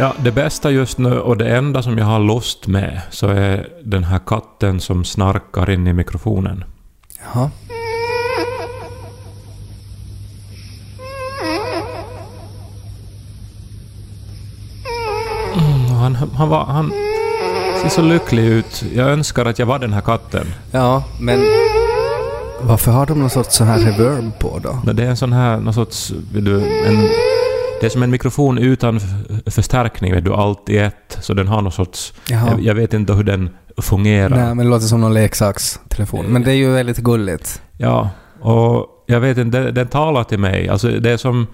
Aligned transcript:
Ja, 0.00 0.14
det 0.24 0.32
bästa 0.32 0.70
just 0.70 0.98
nu 0.98 1.20
och 1.20 1.36
det 1.36 1.56
enda 1.56 1.82
som 1.82 1.98
jag 1.98 2.04
har 2.04 2.20
lust 2.20 2.66
med 2.66 3.00
så 3.10 3.28
är 3.28 3.68
den 3.84 4.04
här 4.04 4.18
katten 4.26 4.80
som 4.80 5.04
snarkar 5.04 5.70
in 5.70 5.86
i 5.86 5.92
mikrofonen. 5.92 6.64
Jaha. 7.24 7.50
Och 15.90 15.94
Han, 15.94 16.14
han, 16.14 16.48
var, 16.48 16.64
han 16.64 16.92
ser 17.82 17.88
så 17.88 18.02
lycklig 18.02 18.44
ut. 18.44 18.84
Jag 18.94 19.08
önskar 19.10 19.44
att 19.46 19.58
jag 19.58 19.66
var 19.66 19.78
den 19.78 19.92
här 19.92 20.00
katten. 20.00 20.46
Ja, 20.70 21.04
men 21.20 21.40
varför 22.60 22.92
har 22.92 23.06
de 23.06 23.20
någon 23.20 23.30
sorts 23.30 23.56
så 23.56 23.64
här 23.64 23.78
reverb 23.78 24.38
på 24.38 24.60
då? 24.62 24.92
Det 24.92 25.02
är 25.04 25.08
en 25.08 25.16
sån 25.16 25.32
här, 25.32 25.56
någon 25.56 25.74
sorts, 25.74 26.10
vet 26.32 26.44
du, 26.44 26.84
en, 26.86 27.08
det 27.80 27.86
är 27.86 27.90
som 27.90 28.02
en 28.02 28.10
mikrofon 28.10 28.58
utan 28.58 29.00
förstärkning, 29.46 30.14
vet 30.14 30.24
du, 30.24 30.34
allt 30.34 30.68
i 30.68 30.78
ett. 30.78 31.18
Så 31.20 31.34
den 31.34 31.48
har 31.48 31.62
någon 31.62 31.72
sorts... 31.72 32.12
Jag, 32.28 32.60
jag 32.60 32.74
vet 32.74 32.94
inte 32.94 33.12
hur 33.12 33.24
den 33.24 33.50
fungerar. 33.76 34.36
Nej, 34.36 34.54
men 34.54 34.58
det 34.58 34.64
låter 34.64 34.86
som 34.86 35.00
någon 35.00 35.14
leksakstelefon. 35.14 36.26
Men 36.26 36.42
det 36.42 36.50
är 36.50 36.56
ju 36.56 36.70
väldigt 36.70 36.98
gulligt. 36.98 37.62
Ja, 37.76 38.10
och 38.40 38.86
jag 39.06 39.20
vet 39.20 39.38
inte, 39.38 39.60
den, 39.60 39.74
den 39.74 39.86
talar 39.86 40.24
till 40.24 40.38
mig. 40.38 40.68
Alltså 40.68 40.88
det 40.88 41.10
är 41.10 41.16
som... 41.16 41.46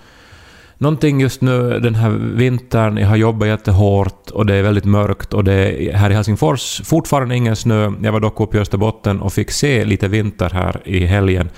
Någonting 0.85 1.21
just 1.21 1.41
nu 1.41 1.81
den 1.81 1.95
här 1.95 2.11
vintern, 2.11 2.97
jag 2.97 3.09
har 3.09 3.17
jobbat 3.17 3.49
jättehårt 3.49 4.31
och 4.31 4.47
det 4.47 4.55
är 4.55 4.63
väldigt 4.63 4.85
mörkt 4.85 5.35
och 5.35 5.45
det 5.45 5.55
är 5.55 5.93
här 5.93 6.11
i 6.11 6.15
Helsingfors 6.15 6.81
fortfarande 6.85 7.37
ingen 7.37 7.57
snö. 7.57 7.93
Jag 8.03 8.13
var 8.13 8.21
dock 8.21 8.41
uppe 8.41 8.57
i 8.57 8.61
Österbotten 8.61 9.21
och 9.21 9.33
fick 9.33 9.51
se 9.51 9.85
lite 9.85 10.09
vinter 10.09 10.51
här 10.51 10.81
i 10.85 11.05
helgen. 11.05 11.51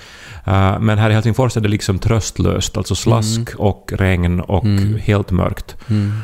Uh, 0.47 0.79
men 0.79 0.97
här 0.97 1.09
i 1.09 1.13
Helsingfors 1.13 1.57
är 1.57 1.61
det 1.61 1.67
liksom 1.67 1.99
tröstlöst, 1.99 2.77
alltså 2.77 2.95
slask 2.95 3.55
och 3.57 3.93
regn 3.95 4.39
och 4.39 4.65
helt 4.99 5.31
mörkt. 5.31 5.75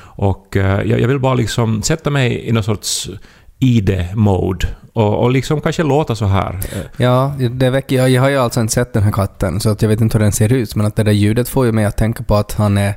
Och 0.04 0.58
eh, 0.58 0.82
jag, 0.90 1.00
jag 1.00 1.08
vill 1.08 1.20
bara 1.20 1.34
liksom 1.34 1.82
sätta 1.82 2.10
mig 2.10 2.48
i 2.48 2.52
någon 2.52 2.64
sorts 2.64 3.10
ID-mode 3.64 4.68
och, 4.94 5.24
och 5.24 5.32
liksom 5.32 5.62
kanske 5.62 5.84
låta 5.84 6.16
så 6.16 6.26
här. 6.26 6.60
Ja, 6.98 7.34
det 7.52 7.70
väcker, 7.70 7.96
jag, 7.96 8.10
jag 8.10 8.22
har 8.22 8.30
ju 8.30 8.38
alltså 8.38 8.62
inte 8.62 8.74
sett 8.74 8.94
den 8.94 9.04
här 9.04 9.12
katten, 9.12 9.60
så 9.60 9.70
att 9.70 9.82
jag 9.82 9.90
vet 9.90 10.02
inte 10.02 10.18
hur 10.18 10.24
den 10.24 10.32
ser 10.32 10.54
ut. 10.54 10.76
Men 10.76 10.86
att 10.86 10.96
det 10.96 11.04
där 11.04 11.12
ljudet 11.12 11.50
får 11.50 11.66
ju 11.66 11.72
mig 11.72 11.86
att 11.86 11.98
tänka 11.98 12.24
på 12.24 12.36
att 12.36 12.54
han 12.54 12.78
är 12.78 12.94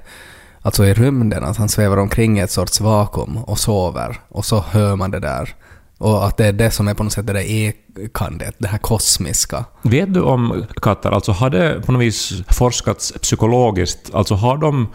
alltså 0.63 0.85
i 0.85 0.95
rymden, 0.95 1.45
att 1.45 1.57
han 1.57 1.69
svävar 1.69 1.97
omkring 1.97 2.39
i 2.39 2.41
ett 2.41 2.51
sorts 2.51 2.81
vakuum 2.81 3.37
och 3.37 3.59
sover. 3.59 4.21
Och 4.29 4.45
så 4.45 4.65
hör 4.71 4.97
man 4.97 5.11
det 5.11 5.21
där. 5.21 5.55
Och 5.99 6.27
att 6.27 6.37
det 6.37 6.47
är 6.47 6.53
det 6.53 6.71
som 6.71 6.89
är 6.89 6.95
på 6.95 7.05
något 7.05 7.13
sätt 7.13 7.27
det 7.27 7.33
där 7.33 7.41
ekandet, 7.41 8.55
det 8.59 8.69
här 8.69 8.79
kosmiska. 8.79 9.65
Vet 9.83 10.15
du 10.15 10.21
om 10.21 10.67
katter, 10.83 11.11
alltså 11.11 11.33
har 11.33 11.51
det 11.51 11.83
på 11.87 11.93
något 11.93 12.03
vis 12.03 12.33
forskats 12.49 13.13
psykologiskt? 13.23 14.15
Alltså 14.15 14.35
har 14.35 14.57
de 14.59 14.89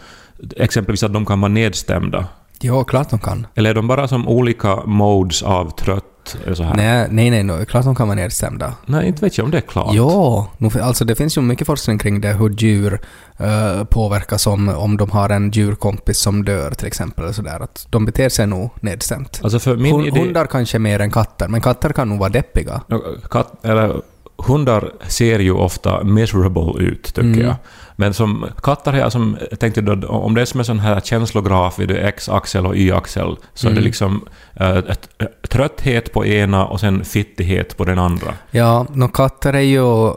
exempelvis 0.56 1.02
att 1.02 1.12
de 1.12 1.26
kan 1.26 1.40
vara 1.40 1.52
nedstämda? 1.52 2.26
Ja, 2.64 2.84
klart 2.84 3.10
de 3.10 3.18
kan. 3.18 3.46
Eller 3.54 3.70
är 3.70 3.74
de 3.74 3.88
bara 3.88 4.08
som 4.08 4.28
olika 4.28 4.76
modes 4.86 5.42
av 5.42 5.70
trött? 5.70 6.04
Så 6.54 6.62
här? 6.62 6.74
Nej, 6.74 7.06
nej, 7.10 7.30
nej, 7.30 7.42
nej, 7.42 7.66
klart 7.66 7.84
de 7.84 7.94
kan 7.94 8.08
vara 8.08 8.16
nedstämda. 8.16 8.74
Nej, 8.86 9.06
inte 9.08 9.24
vet 9.24 9.38
jag 9.38 9.44
om 9.44 9.50
det 9.50 9.56
är 9.56 9.60
klart. 9.60 9.94
Ja, 9.94 10.48
alltså 10.82 11.04
det 11.04 11.14
finns 11.14 11.36
ju 11.36 11.40
mycket 11.40 11.66
forskning 11.66 11.98
kring 11.98 12.20
det, 12.20 12.32
hur 12.32 12.50
djur 12.50 13.00
uh, 13.40 13.84
påverkas 13.84 14.46
om, 14.46 14.68
om 14.68 14.96
de 14.96 15.10
har 15.10 15.30
en 15.30 15.50
djurkompis 15.50 16.18
som 16.18 16.44
dör 16.44 16.70
till 16.70 16.86
exempel. 16.86 17.24
Eller 17.24 17.32
sådär, 17.34 17.60
att 17.62 17.86
de 17.90 18.04
beter 18.04 18.28
sig 18.28 18.46
nog 18.46 18.70
nedstämt. 18.80 19.40
Alltså 19.42 19.58
för 19.58 19.76
min 19.76 19.94
Hun- 19.94 20.06
idé... 20.06 20.20
Hundar 20.20 20.46
kanske 20.46 20.78
mer 20.78 21.00
än 21.00 21.10
katter, 21.10 21.48
men 21.48 21.60
katter 21.60 21.92
kan 21.92 22.08
nog 22.08 22.18
vara 22.18 22.30
deppiga. 22.30 22.80
Katt, 23.30 23.64
eller, 23.64 23.96
hundar 24.46 24.92
ser 25.08 25.38
ju 25.38 25.52
ofta 25.52 26.04
miserable 26.04 26.82
ut, 26.84 27.04
tycker 27.04 27.20
Mm. 27.22 27.40
jag. 27.40 27.54
Men 27.96 28.14
som 28.14 28.46
katter 28.62 28.92
jag 28.92 29.12
som, 29.12 29.36
tänkte 29.58 29.80
då, 29.80 30.08
om 30.08 30.34
det 30.34 30.40
är 30.40 30.44
som 30.44 30.60
en 30.60 30.66
sån 30.66 30.78
här 30.78 31.00
känslograf 31.00 31.78
vid 31.78 31.90
x-axel 31.90 32.66
och 32.66 32.76
y-axel, 32.76 33.36
så 33.54 33.66
Mm. 33.66 33.76
är 33.76 33.80
det 33.80 33.84
liksom 33.84 34.24
äh, 34.54 34.76
ett, 34.76 35.08
trötthet 35.48 36.12
på 36.12 36.26
ena 36.26 36.66
och 36.66 36.80
sen 36.80 37.04
fittighet 37.04 37.76
på 37.76 37.84
den 37.84 37.98
andra. 37.98 38.34
Ja, 38.50 38.86
no, 38.94 39.08
katter 39.08 39.52
är 39.52 39.60
ju... 39.60 40.12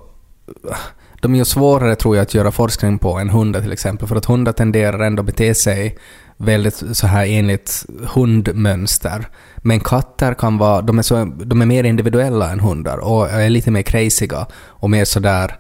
De 1.22 1.34
är 1.34 1.38
ju 1.40 1.46
svårare 1.46 1.96
tror 1.96 2.16
jag 2.16 2.24
att 2.24 2.34
göra 2.34 2.52
forskning 2.52 3.00
på 3.00 3.18
än 3.20 3.30
hundar 3.30 3.62
till 3.62 3.72
exempel, 3.72 4.08
för 4.08 4.16
att 4.16 4.26
hundar 4.26 4.52
tenderar 4.52 5.00
ändå 5.00 5.22
att 5.22 5.26
bete 5.26 5.56
sig 5.56 5.98
väldigt 6.38 6.84
så 6.94 7.08
här 7.08 7.26
enligt 7.26 7.86
hundmönster. 8.14 9.28
Men 9.58 9.80
katter 9.80 10.34
kan 10.34 10.58
vara, 10.58 10.82
de 10.82 11.00
är, 11.00 11.04
så, 11.04 11.26
de 11.26 11.62
är 11.62 11.66
mer 11.66 11.84
individuella 11.84 12.52
än 12.52 12.60
hundar 12.60 12.98
och 12.98 13.30
är 13.30 13.50
lite 13.50 13.72
mer 13.72 13.82
crazyga 13.82 14.48
och 14.68 14.90
mer 14.90 15.06
sådär 15.06 15.56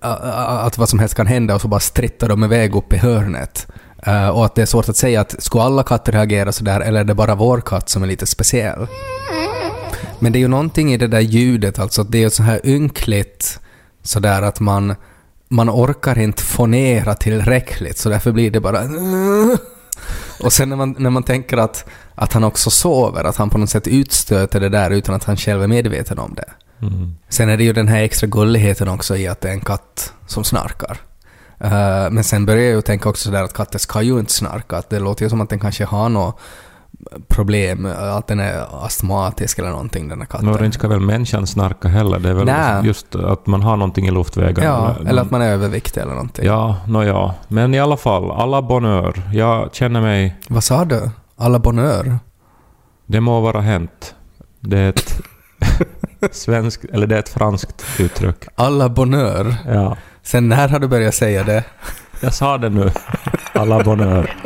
att 0.00 0.78
vad 0.78 0.88
som 0.88 0.98
helst 0.98 1.14
kan 1.14 1.26
hända 1.26 1.54
och 1.54 1.60
så 1.60 1.68
bara 1.68 1.80
strittar 1.80 2.28
de 2.28 2.44
iväg 2.44 2.74
upp 2.74 2.92
i 2.92 2.96
hörnet. 2.96 3.66
Eh, 4.06 4.28
och 4.28 4.44
att 4.44 4.54
det 4.54 4.62
är 4.62 4.66
svårt 4.66 4.88
att 4.88 4.96
säga 4.96 5.20
att 5.20 5.42
skulle 5.42 5.64
alla 5.64 5.82
katter 5.82 6.12
reagera 6.12 6.52
sådär 6.52 6.80
eller 6.80 7.00
är 7.00 7.04
det 7.04 7.14
bara 7.14 7.34
vår 7.34 7.60
katt 7.60 7.88
som 7.88 8.02
är 8.02 8.06
lite 8.06 8.26
speciell? 8.26 8.86
Men 10.18 10.32
det 10.32 10.38
är 10.38 10.40
ju 10.40 10.48
någonting 10.48 10.92
i 10.92 10.96
det 10.96 11.06
där 11.06 11.20
ljudet, 11.20 11.78
alltså 11.78 12.00
att 12.00 12.12
det 12.12 12.24
är 12.24 12.28
så 12.28 12.42
här 12.42 12.60
ynkligt 12.64 13.60
sådär 14.02 14.42
att 14.42 14.60
man, 14.60 14.94
man 15.48 15.70
orkar 15.70 16.18
inte 16.18 16.42
fonera 16.42 17.14
tillräckligt 17.14 17.98
så 17.98 18.08
därför 18.08 18.32
blir 18.32 18.50
det 18.50 18.60
bara 18.60 18.80
och 20.44 20.52
sen 20.52 20.68
när 20.68 20.76
man, 20.76 20.96
när 20.98 21.10
man 21.10 21.22
tänker 21.22 21.56
att, 21.56 21.84
att 22.14 22.32
han 22.32 22.44
också 22.44 22.70
sover, 22.70 23.24
att 23.24 23.36
han 23.36 23.50
på 23.50 23.58
något 23.58 23.70
sätt 23.70 23.86
utstöter 23.86 24.60
det 24.60 24.68
där 24.68 24.90
utan 24.90 25.14
att 25.14 25.24
han 25.24 25.36
själv 25.36 25.62
är 25.62 25.66
medveten 25.66 26.18
om 26.18 26.34
det. 26.34 26.50
Mm. 26.82 27.14
Sen 27.28 27.48
är 27.48 27.56
det 27.56 27.64
ju 27.64 27.72
den 27.72 27.88
här 27.88 28.02
extra 28.02 28.26
gulligheten 28.26 28.88
också 28.88 29.16
i 29.16 29.28
att 29.28 29.40
det 29.40 29.48
är 29.48 29.52
en 29.52 29.60
katt 29.60 30.12
som 30.26 30.44
snarkar. 30.44 30.98
Eh, 31.60 32.10
men 32.10 32.24
sen 32.24 32.46
börjar 32.46 32.64
jag 32.64 32.74
ju 32.74 32.82
tänka 32.82 33.08
också 33.08 33.24
sådär 33.24 33.42
att 33.42 33.52
katter 33.52 33.78
ska 33.78 34.02
ju 34.02 34.18
inte 34.18 34.32
snarka. 34.32 34.76
Att 34.76 34.90
det 34.90 34.98
låter 34.98 35.24
ju 35.24 35.30
som 35.30 35.40
att 35.40 35.50
den 35.50 35.60
kanske 35.60 35.84
har 35.84 36.08
något 36.08 36.38
problem, 37.28 37.88
att 37.98 38.26
den 38.26 38.40
är 38.40 38.84
astmatisk 38.86 39.58
eller 39.58 39.70
någonting 39.70 40.08
den 40.08 40.18
här 40.18 40.26
katten. 40.26 40.50
Men 40.50 40.64
inte 40.64 40.78
ska 40.78 40.88
väl 40.88 41.00
människan 41.00 41.46
snarka 41.46 41.88
heller? 41.88 42.18
Det 42.18 42.28
är 42.28 42.34
väl 42.34 42.46
Nej. 42.46 42.86
just 42.86 43.14
att 43.14 43.46
man 43.46 43.62
har 43.62 43.76
någonting 43.76 44.06
i 44.06 44.10
luftvägarna. 44.10 44.66
Ja, 44.66 45.08
eller 45.10 45.22
att 45.22 45.30
man 45.30 45.42
är 45.42 45.52
överviktig 45.52 46.00
eller 46.00 46.12
någonting. 46.12 46.44
Ja, 46.46 46.76
nå 46.86 47.04
ja. 47.04 47.34
Men 47.48 47.74
i 47.74 47.78
alla 47.78 47.96
fall, 47.96 48.30
alla 48.30 48.62
bonheur. 48.62 49.22
Jag 49.32 49.74
känner 49.74 50.00
mig... 50.00 50.36
Vad 50.48 50.64
sa 50.64 50.84
du? 50.84 51.10
Alla 51.36 51.58
bonheur? 51.58 52.18
Det 53.06 53.20
må 53.20 53.40
vara 53.40 53.60
hänt. 53.60 54.14
Det 54.60 54.78
är 54.78 54.88
ett 54.88 55.20
svenskt, 56.32 56.84
eller 56.84 57.06
det 57.06 57.14
är 57.14 57.18
ett 57.18 57.28
franskt 57.28 57.84
uttryck. 57.98 58.44
Alla 58.54 58.88
bonheur? 58.88 59.56
Ja. 59.66 59.96
Sen 60.22 60.48
när 60.48 60.68
har 60.68 60.78
du 60.78 60.88
börjat 60.88 61.14
säga 61.14 61.44
det? 61.44 61.64
Jag 62.20 62.34
sa 62.34 62.58
det 62.58 62.68
nu. 62.68 62.90
Alla 63.58 63.84
bonheur. 63.84 64.36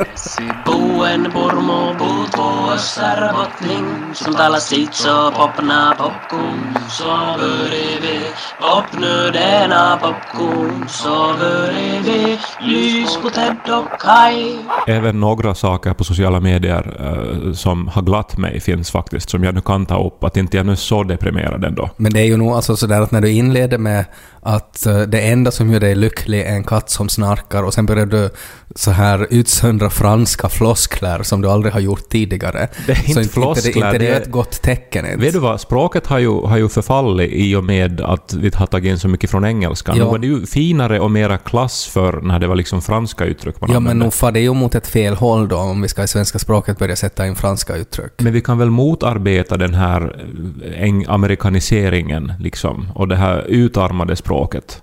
Buen 0.65 1.23
Burmo 1.23 1.95
puuttuu 1.99 2.73
Österbottning 2.75 4.15
Som 4.15 4.35
talar 4.35 4.59
sitt 4.59 4.95
så 4.95 5.31
popna 5.31 5.95
popcorn 5.99 6.77
Så 6.89 7.05
börjar 7.39 8.01
vi 8.03 8.21
Popnu 8.61 9.31
denna 9.33 9.97
popcorn 9.97 10.89
Så 10.89 11.35
börjar 11.39 12.03
vi 12.05 12.39
Lys 12.61 13.17
på 13.23 13.31
Ted 13.31 13.75
och 13.79 14.01
Kai 14.01 14.59
Även 14.87 15.21
några 15.21 15.55
saker 15.55 15.95
på 15.95 16.05
sociala 16.05 16.41
medier 16.41 16.97
eh, 17.01 17.53
som 17.53 17.89
har 17.89 18.03
glatt 18.03 18.37
mig 18.37 18.61
finns 18.61 18.91
faktiskt, 18.91 19.31
som 19.31 19.45
jag 19.45 19.55
nu 19.55 19.61
kan 19.61 19.87
ta 19.87 20.07
upp. 20.07 20.25
Att 20.25 20.37
inte 20.37 20.57
jag 20.57 20.67
nu 20.67 20.73
är 20.73 20.77
så 20.77 21.03
deprimerad 21.03 21.65
ändå. 21.65 21.91
Men 21.97 22.13
det 22.13 22.21
är 22.21 22.25
ju 22.25 22.37
nog 22.37 22.53
alltså 22.53 22.77
sådär 22.77 23.01
att 23.01 23.11
när 23.11 23.21
du 23.21 23.31
inleder 23.31 23.79
med 23.79 24.05
att 24.43 24.87
eh, 24.87 25.01
det 25.01 25.21
enda 25.21 25.51
som 25.51 25.71
gör 25.73 25.81
dig 25.81 25.95
lycklig 25.95 26.41
är 26.41 26.55
en 26.55 26.65
katt 26.65 26.91
som 26.91 27.09
snarkar 27.09 27.63
och 27.63 27.75
sen 27.75 27.87
börjar 27.87 28.07
du 28.07 28.31
så 28.75 28.91
här 28.91 29.00
utsöndra 29.31 29.91
franska 29.91 30.49
floskler 30.49 31.23
som 31.23 31.41
du 31.41 31.49
aldrig 31.51 31.73
har 31.73 31.81
gjort 31.81 32.09
tidigare. 32.09 32.69
Det 32.87 32.93
är 32.93 32.99
inte 32.99 33.13
så 33.13 33.21
Inte, 33.21 33.33
floskler, 33.33 33.77
inte, 33.77 33.87
inte 33.87 33.99
det 33.99 34.09
är 34.09 34.21
ett 34.21 34.31
gott 34.31 34.63
tecken 34.63 35.07
ens. 35.07 35.23
Vet 35.23 35.33
du 35.33 35.39
vad, 35.39 35.61
språket 35.61 36.07
har 36.07 36.19
ju, 36.19 36.41
har 36.41 36.57
ju 36.57 36.69
förfallit 36.69 37.33
i 37.33 37.57
och 37.57 37.65
med 37.65 38.01
att 38.01 38.35
vi 38.35 38.51
har 38.55 38.67
tagit 38.67 38.91
in 38.91 38.99
så 38.99 39.09
mycket 39.09 39.31
från 39.31 39.45
engelskan. 39.45 39.97
Ja. 39.97 40.05
Nu 40.05 40.11
var 40.11 40.19
det 40.19 40.27
ju 40.27 40.47
finare 40.47 41.01
och 41.01 41.11
mera 41.11 41.39
klass 41.39 41.87
för 41.87 42.21
när 42.21 42.39
det 42.39 42.47
var 42.47 42.57
liksom 42.57 42.83
franska 42.83 43.25
uttryck 43.25 43.61
man 43.61 43.71
Ja 43.71 43.75
men 43.75 43.77
använde. 43.77 44.05
nog 44.05 44.15
far 44.15 44.33
det 44.33 44.41
ju 44.41 44.55
mot 44.55 44.75
ett 44.75 44.87
fel 44.87 45.15
håll 45.15 45.49
då 45.49 45.57
om 45.57 45.83
vi 45.83 45.89
ska 45.89 46.03
i 46.03 46.09
svenska 46.09 46.39
språket 46.39 46.79
börja 46.79 46.97
sätta 46.97 47.27
in 47.27 47.35
franska 47.35 47.77
uttryck. 47.77 48.13
Men 48.19 48.33
vi 48.33 48.41
kan 48.41 48.59
väl 48.59 48.71
motarbeta 48.71 49.57
den 49.57 49.75
här 49.75 50.17
eh, 50.77 51.15
amerikaniseringen 51.15 52.33
liksom, 52.41 52.89
och 52.95 53.09
det 53.09 53.17
här 53.17 53.45
utarmade 53.49 54.17
språket. 54.17 54.83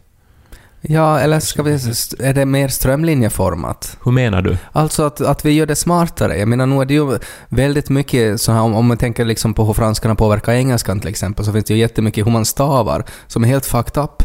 Ja, 0.81 1.19
eller 1.19 1.39
ska 1.39 1.63
vi... 1.63 1.71
Är 2.19 2.33
det 2.33 2.45
mer 2.45 2.68
strömlinjeformat? 2.68 3.97
Hur 4.06 4.12
menar 4.12 4.41
du? 4.41 4.57
Alltså 4.71 5.03
att, 5.03 5.21
att 5.21 5.45
vi 5.45 5.51
gör 5.51 5.65
det 5.65 5.75
smartare. 5.75 6.38
Jag 6.38 6.47
menar, 6.47 6.65
nu 6.65 6.81
är 6.81 6.85
det 6.85 6.94
ju 6.94 7.19
väldigt 7.50 7.89
mycket 7.89 8.41
så 8.41 8.51
här, 8.51 8.62
om, 8.62 8.75
om 8.75 8.85
man 8.88 8.97
tänker 8.97 9.25
liksom 9.25 9.53
på 9.53 9.65
hur 9.65 9.74
franskarna 9.74 10.15
påverkar 10.15 10.53
engelskan 10.53 11.00
till 11.00 11.09
exempel, 11.09 11.45
så 11.45 11.53
finns 11.53 11.65
det 11.65 11.74
ju 11.74 11.79
jättemycket 11.79 12.25
hur 12.25 12.31
man 12.31 12.45
stavar 12.45 13.06
som 13.27 13.44
är 13.44 13.47
helt 13.47 13.65
fucked 13.65 14.03
up. 14.03 14.24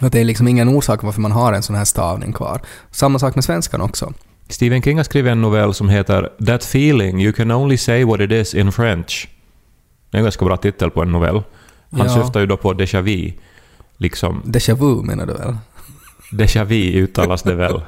Att 0.00 0.12
det 0.12 0.20
är 0.20 0.24
liksom 0.24 0.48
ingen 0.48 0.68
orsak 0.68 1.02
varför 1.02 1.20
man 1.20 1.32
har 1.32 1.52
en 1.52 1.62
sån 1.62 1.76
här 1.76 1.84
stavning 1.84 2.32
kvar. 2.32 2.60
Samma 2.90 3.18
sak 3.18 3.34
med 3.34 3.44
svenskan 3.44 3.80
också. 3.80 4.12
Stephen 4.48 4.82
King 4.82 4.96
har 4.96 5.04
skrivit 5.04 5.30
en 5.32 5.40
novell 5.42 5.74
som 5.74 5.88
heter 5.88 6.30
“That 6.46 6.62
feeling 6.62 7.22
you 7.22 7.32
can 7.32 7.50
only 7.50 7.76
say 7.76 8.04
what 8.04 8.20
it 8.20 8.32
is 8.32 8.54
in 8.54 8.72
French”. 8.72 9.28
Det 10.10 10.16
är 10.16 10.18
en 10.18 10.24
ganska 10.24 10.44
bra 10.44 10.56
titel 10.56 10.90
på 10.90 11.02
en 11.02 11.12
novell. 11.12 11.42
Han 11.90 12.06
Ja. 12.06 12.22
syftar 12.22 12.40
ju 12.40 12.46
då 12.46 12.56
på 12.56 12.72
déjà 12.72 13.00
vu. 13.00 13.32
Liksom, 13.98 14.42
Déjà 14.44 14.74
vu 14.74 15.02
menar 15.02 15.26
du 15.26 15.32
väl? 15.32 15.56
déjà 16.32 16.64
vu 16.64 16.76
uttalas 17.04 17.42
det 17.42 17.54
väl? 17.54 17.80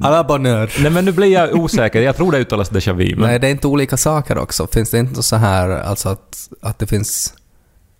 À 0.00 0.10
la 0.10 0.24
bonne 0.24 0.48
heure. 0.48 0.70
Nej 0.82 0.90
men 0.92 1.04
nu 1.04 1.12
blir 1.12 1.32
jag 1.32 1.54
osäker, 1.54 2.02
jag 2.02 2.16
tror 2.16 2.32
det 2.32 2.38
uttalas 2.38 2.70
déjà 2.72 2.92
vu. 2.92 3.16
Men 3.16 3.28
Nej, 3.28 3.38
det 3.38 3.46
är 3.46 3.50
inte 3.50 3.66
olika 3.66 3.96
saker 3.96 4.38
också. 4.38 4.66
Finns 4.66 4.90
det 4.90 4.98
inte 4.98 5.22
så 5.22 5.36
här, 5.36 5.68
alltså 5.70 6.08
att, 6.08 6.48
att 6.62 6.78
det 6.78 6.86
finns 6.86 7.34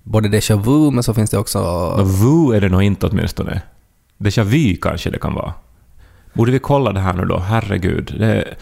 både 0.02 0.28
déjà 0.28 0.56
vu, 0.56 0.90
men 0.90 1.02
så 1.02 1.14
finns 1.14 1.31
det 1.31 1.38
också... 1.38 1.58
Nå, 1.99 2.05
vu 2.05 2.56
är 2.56 2.61
det 2.61 2.69
nog 2.69 2.82
inte 2.82 3.06
åtminstone. 3.06 3.62
Déjà 4.19 4.43
vu 4.44 4.76
kanske 4.76 5.11
det 5.11 5.19
kan 5.19 5.34
vara. 5.34 5.55
Borde 6.34 6.52
vi 6.52 6.58
kolla 6.58 6.93
det 6.93 7.00
här 7.00 7.12
nu 7.12 7.25
då? 7.25 7.38
Herregud. 7.38 8.14
Det, 8.19 8.55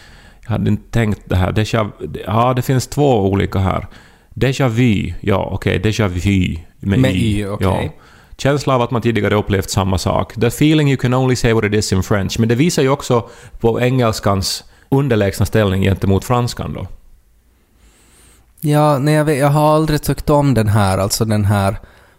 jag 0.42 0.50
hade 0.50 0.70
inte 0.70 0.90
tänkt 0.90 1.20
det 1.24 1.36
här. 1.36 1.52
Déjà, 1.52 1.90
ja, 2.26 2.52
det 2.56 2.62
finns 2.62 2.86
två 2.86 3.30
olika 3.30 3.58
här. 3.58 3.86
Déjà 4.34 4.68
vu, 4.68 5.14
ja 5.20 5.48
okej, 5.52 5.80
déjà 5.82 6.08
vu 6.08 6.56
med, 6.80 6.98
Med 6.98 7.14
y. 7.16 7.40
y, 7.40 7.46
okej. 7.46 7.66
ja. 7.66 8.02
Känsla 8.38 8.74
av 8.74 8.82
att 8.82 8.90
man 8.90 9.02
tidigare 9.02 9.34
upplevt 9.34 9.70
samma 9.70 9.98
sak. 9.98 10.34
The 10.34 10.46
feeling 10.46 10.88
you 10.88 10.96
can 10.96 11.14
only 11.14 11.36
say 11.36 11.52
what 11.52 11.64
it 11.64 11.74
is 11.74 11.92
in 11.92 12.02
French. 12.02 12.38
Men 12.38 12.48
det 12.48 12.54
visar 12.54 12.82
ju 12.82 12.88
också 12.88 13.28
på 13.60 13.80
engelskans 13.80 14.64
underlägsna 14.88 15.46
ställning 15.46 15.82
gentemot 15.82 16.24
franskan 16.24 16.72
då. 16.72 16.86
Ja, 18.60 18.98
nej, 18.98 19.14
jag, 19.14 19.24
vet, 19.24 19.38
jag 19.38 19.48
har 19.48 19.74
aldrig 19.74 20.02
tyckt 20.02 20.30
om 20.30 20.54
den 20.54 20.68
här, 20.68 20.98
alltså 20.98 21.24
den 21.24 21.44
här 21.44 21.76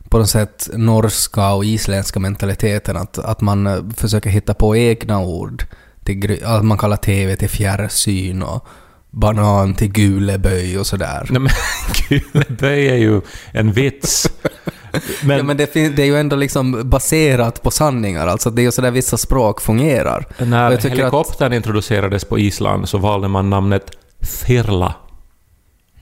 på 0.10 0.18
något 0.18 0.30
sätt 0.30 0.70
norska 0.74 1.54
och 1.54 1.66
isländska 1.66 2.20
mentaliteten 2.20 2.98
att, 2.98 3.20
att 3.20 3.42
man 3.42 3.68
eh, 3.68 3.84
försöker 3.96 4.30
hitta 4.30 4.54
på 4.54 4.76
egna 4.76 5.20
ord. 5.20 5.64
Till, 6.04 6.44
att 6.46 6.66
man 6.66 6.78
kallar 6.78 6.98
TV 6.98 7.36
till 7.36 7.50
fjärrsyn 7.50 8.44
och 8.44 8.68
banan 9.10 9.74
till 9.74 9.92
guleböj 9.92 10.80
och 10.80 10.88
sådär. 10.88 11.28
Nej 11.30 11.42
men 11.42 11.52
Guleböj 12.10 12.88
är 12.88 12.96
ju 12.96 13.22
en 13.52 13.72
vits. 13.72 14.30
Men, 15.24 15.38
ja, 15.38 15.44
men 15.44 15.58
det, 15.58 15.74
det 15.74 16.02
är 16.02 16.06
ju 16.06 16.18
ändå 16.18 16.36
liksom 16.36 16.90
baserat 16.90 17.64
på 17.64 17.72
sanningar, 17.72 18.28
alltså 18.28 18.50
det 18.50 18.62
är 18.62 18.64
ju 18.64 18.72
sådär 18.72 18.92
vissa 18.92 19.18
språk 19.18 19.62
fungerar. 19.62 20.26
När 20.38 20.72
tycker 20.78 20.90
att- 20.92 20.98
helikoptern 21.00 21.54
introducerades 21.54 22.26
på 22.26 22.40
Island 22.40 22.90
så 22.90 22.98
valde 22.98 23.28
man 23.28 23.50
namnet 23.50 23.92
Firla. 24.46 24.94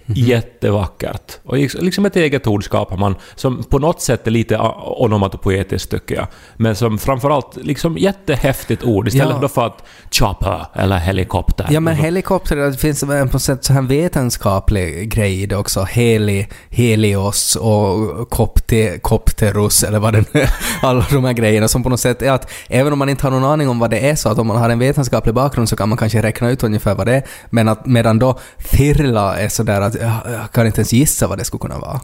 Mhm. 0.09 0.15
Jättevackert. 0.25 1.37
Och 1.43 1.57
liksom 1.57 2.05
ett 2.05 2.15
eget 2.15 2.47
ord 2.47 2.63
skapar 2.63 2.97
man 2.97 3.15
som 3.35 3.63
på 3.63 3.79
något 3.79 4.01
sätt 4.01 4.27
är 4.27 4.31
lite 4.31 4.57
onomatopoetiskt 4.83 5.91
tycker 5.91 6.15
jag. 6.15 6.27
Men 6.57 6.75
som 6.75 6.97
framförallt 6.97 7.55
liksom 7.55 7.97
jättehäftigt 7.97 8.83
ord 8.83 9.07
istället 9.07 9.37
Ja. 9.41 9.47
för 9.47 9.65
att 9.65 9.83
chopper 10.11 10.65
eller 10.73 10.97
helikopter. 10.97 11.67
Ja 11.69 11.79
men 11.79 11.95
helikopter, 11.95 12.55
det 12.55 12.77
finns 12.77 13.03
en 13.03 13.27
på 13.27 13.33
något 13.33 13.41
sätt 13.41 13.63
så 13.63 13.73
här 13.73 13.81
vetenskaplig 13.81 15.09
grej 15.11 15.41
i 15.41 15.45
det 15.45 15.55
också. 15.57 15.83
Heli, 15.83 16.47
Helios 16.69 17.55
och 17.55 18.29
kopte, 18.29 18.99
Kopterus 19.01 19.83
eller 19.83 19.99
vad 19.99 20.13
det 20.13 20.33
nu 20.33 20.41
är. 20.41 20.49
Alla 20.81 21.05
de 21.11 21.23
här 21.25 21.33
grejerna 21.33 21.67
som 21.67 21.83
på 21.83 21.89
något 21.89 21.99
sätt 21.99 22.21
är 22.21 22.31
att 22.31 22.51
även 22.69 22.93
om 22.93 22.99
man 22.99 23.09
inte 23.09 23.25
har 23.25 23.31
någon 23.31 23.43
aning 23.45 23.69
om 23.69 23.79
vad 23.79 23.89
det 23.89 24.09
är 24.09 24.15
så 24.15 24.29
att 24.29 24.39
om 24.39 24.47
man 24.47 24.57
har 24.57 24.69
en 24.69 24.79
vetenskaplig 24.79 25.35
bakgrund 25.35 25.69
så 25.69 25.75
kan 25.75 25.89
man 25.89 25.97
kanske 25.97 26.21
räkna 26.21 26.49
ut 26.49 26.63
ungefär 26.63 26.95
vad 26.95 27.07
det 27.07 27.13
är. 27.15 27.23
Men 27.49 27.67
att 27.67 27.85
medan 27.85 28.19
då 28.19 28.39
Firla 28.57 29.37
är 29.37 29.49
sådär 29.49 29.81
att 29.81 29.96
jag, 30.01 30.51
kan 30.51 30.65
inte 30.65 30.79
ens 30.79 30.93
gissa 30.93 31.27
vad 31.27 31.37
det 31.37 31.45
skulle 31.45 31.61
kunna 31.61 31.79
vara. 31.79 31.99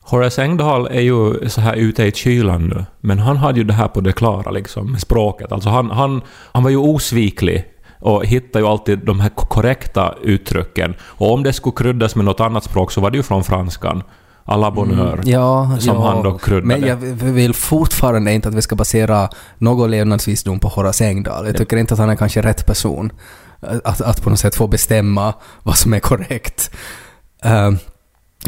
Horace 0.00 0.42
Engdahl 0.42 0.86
är 0.86 1.00
ju 1.00 1.48
så 1.48 1.60
här 1.60 1.74
ute 1.74 2.04
i 2.04 2.12
kylan 2.12 2.68
nu, 2.68 2.84
men 3.00 3.18
han 3.18 3.36
hade 3.36 3.58
ju 3.58 3.64
det 3.64 3.72
här 3.72 3.88
på 3.88 4.00
det 4.00 4.12
klara 4.12 4.50
liksom, 4.50 4.92
med 4.92 5.00
språket. 5.00 5.52
Alltså 5.52 5.68
han, 5.68 5.90
han, 5.90 6.20
han 6.52 6.62
var 6.62 6.70
ju 6.70 6.76
osviklig 6.76 7.64
och 8.00 8.26
hittade 8.26 8.64
ju 8.64 8.70
alltid 8.70 8.98
de 8.98 9.20
här 9.20 9.28
korrekta 9.28 10.14
uttrycken. 10.22 10.94
Och 11.02 11.32
om 11.32 11.42
det 11.42 11.52
skulle 11.52 11.76
kryddas 11.76 12.16
med 12.16 12.24
något 12.24 12.40
annat 12.40 12.64
språk 12.64 12.92
så 12.92 13.00
var 13.00 13.10
det 13.10 13.16
ju 13.16 13.22
från 13.22 13.44
franskan. 13.44 14.02
à 14.44 14.56
la 14.56 14.70
bonne 14.70 14.94
heure. 14.94 15.12
Mm. 15.12 15.28
Ja, 15.28 15.76
Som 15.78 15.96
ja. 15.96 16.12
han 16.12 16.22
då 16.22 16.38
kryddade. 16.38 16.66
Men 16.66 16.88
jag 16.88 16.96
vill 17.32 17.54
fortfarande 17.54 18.32
inte 18.32 18.48
att 18.48 18.54
vi 18.54 18.62
ska 18.62 18.76
basera 18.76 19.28
någon 19.58 19.90
levnadsvisdom 19.90 20.60
på 20.60 20.68
Horace 20.68 21.06
Engdahl. 21.06 21.46
Jag 21.46 21.56
tycker 21.56 21.76
inte 21.76 21.94
att 21.94 22.00
han 22.00 22.10
är 22.10 22.16
kanske 22.16 22.42
rätt 22.42 22.66
person 22.66 23.12
att, 23.60 24.00
att 24.00 24.22
på 24.22 24.30
något 24.30 24.38
sätt 24.38 24.54
få 24.54 24.66
bestämma 24.66 25.34
vad 25.62 25.78
som 25.78 25.94
är 25.94 26.00
korrekt. 26.00 26.70
Eh, 27.44 27.70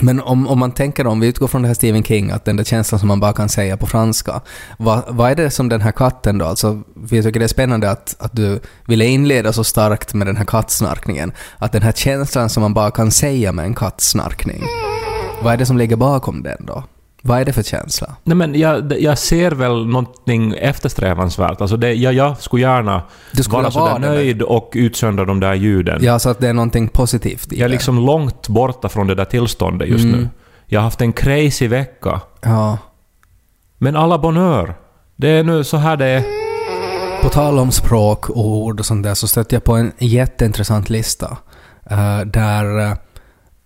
men 0.00 0.21
om, 0.21 0.49
om 0.49 0.59
man 0.59 0.73
tänker 0.73 1.06
om 1.06 1.21
vi 1.21 1.27
utgår 1.27 1.49
från 1.49 1.62
det 1.62 1.69
här 1.69 1.75
Stephen 1.75 2.03
King, 2.05 2.31
att 2.31 2.44
den 2.44 2.56
där 2.56 2.65
känslan 2.65 2.99
som 2.99 3.09
man 3.09 3.21
bara 3.21 3.33
kan 3.33 3.49
säga 3.49 3.77
på 3.77 3.87
franska. 3.87 4.41
Vad, 4.79 5.03
vad 5.09 5.31
är 5.31 5.35
det 5.35 5.50
som 5.50 5.69
den 5.69 5.81
här 5.81 5.93
katten 5.93 6.39
då, 6.39 6.47
alltså 6.47 6.83
vi 6.94 7.23
tycker 7.23 7.41
det 7.41 7.47
är 7.47 7.49
spännande 7.49 7.91
att, 7.91 8.17
att 8.19 8.37
du 8.37 8.61
ville 8.87 9.05
inleda 9.05 9.53
så 9.53 9.65
starkt 9.65 10.15
med 10.15 10.27
den 10.27 10.37
här 10.37 10.44
kattsnarkningen. 10.44 11.33
Att 11.59 11.73
den 11.73 11.83
här 11.83 11.93
känslan 11.93 12.50
som 12.50 12.61
man 12.61 12.75
bara 12.75 12.91
kan 12.91 13.11
säga 13.11 13.53
med 13.53 13.65
en 13.65 13.75
kattsnarkning. 13.75 14.62
Vad 15.43 15.53
är 15.53 15.56
det 15.56 15.67
som 15.67 15.79
ligger 15.79 15.97
bakom 15.97 16.43
den 16.43 16.67
då? 16.67 16.85
Vad 17.24 17.40
är 17.40 17.44
det 17.44 17.52
för 17.52 17.62
känsla? 17.62 18.16
Nej 18.24 18.36
men 18.36 18.54
jag, 18.54 19.00
jag 19.00 19.19
ser 19.19 19.50
väl 19.50 19.86
någonting 19.86 20.54
eftersträvansvärt. 20.58 21.60
Alltså 21.60 21.76
det, 21.76 21.92
jag, 21.94 22.14
jag 22.14 22.38
skulle 22.40 22.62
gärna 22.62 23.02
Du 23.32 23.42
skulle 23.42 23.62
vara 23.62 23.70
sådär 23.70 23.98
nöjd 23.98 24.42
och 24.42 24.70
utsöndra 24.74 25.24
de 25.24 25.40
där 25.40 25.54
ljuden. 25.54 25.98
Ja, 26.04 26.19
så 26.19 26.30
att 26.30 26.38
det 26.38 26.48
är 26.48 26.52
någonting 26.52 26.88
positivt 26.88 27.52
i 27.52 27.56
Jag 27.56 27.64
är 27.64 27.69
det. 27.69 27.72
liksom 27.72 27.98
långt 28.06 28.48
borta 28.48 28.88
från 28.88 29.06
det 29.06 29.14
där 29.14 29.24
tillståndet 29.24 29.88
just 29.88 30.04
Mm. 30.04 30.20
nu. 30.20 30.28
Jag 30.66 30.80
har 30.80 30.84
haft 30.84 31.00
en 31.00 31.12
crazy 31.12 31.69
vecka. 31.69 32.20
Ja. 32.40 32.78
Men 33.78 33.96
alla 33.96 34.19
bonheur. 34.19 34.74
Det 35.16 35.28
är 35.28 35.44
nu 35.44 35.64
så 35.64 35.76
här 35.76 35.96
det 35.96 36.06
är. 36.06 36.24
På 37.22 37.28
tal 37.28 37.58
om 37.58 37.70
språk 37.72 38.28
och 38.30 38.46
ord 38.56 38.80
och 38.80 38.86
sånt 38.86 39.02
där 39.04 39.14
så 39.14 39.28
stötte 39.28 39.54
jag 39.54 39.64
på 39.64 39.74
en 39.74 39.92
jätteintressant 39.98 40.90
lista. 40.90 41.36
eh, 41.90 42.20
där 42.20 42.80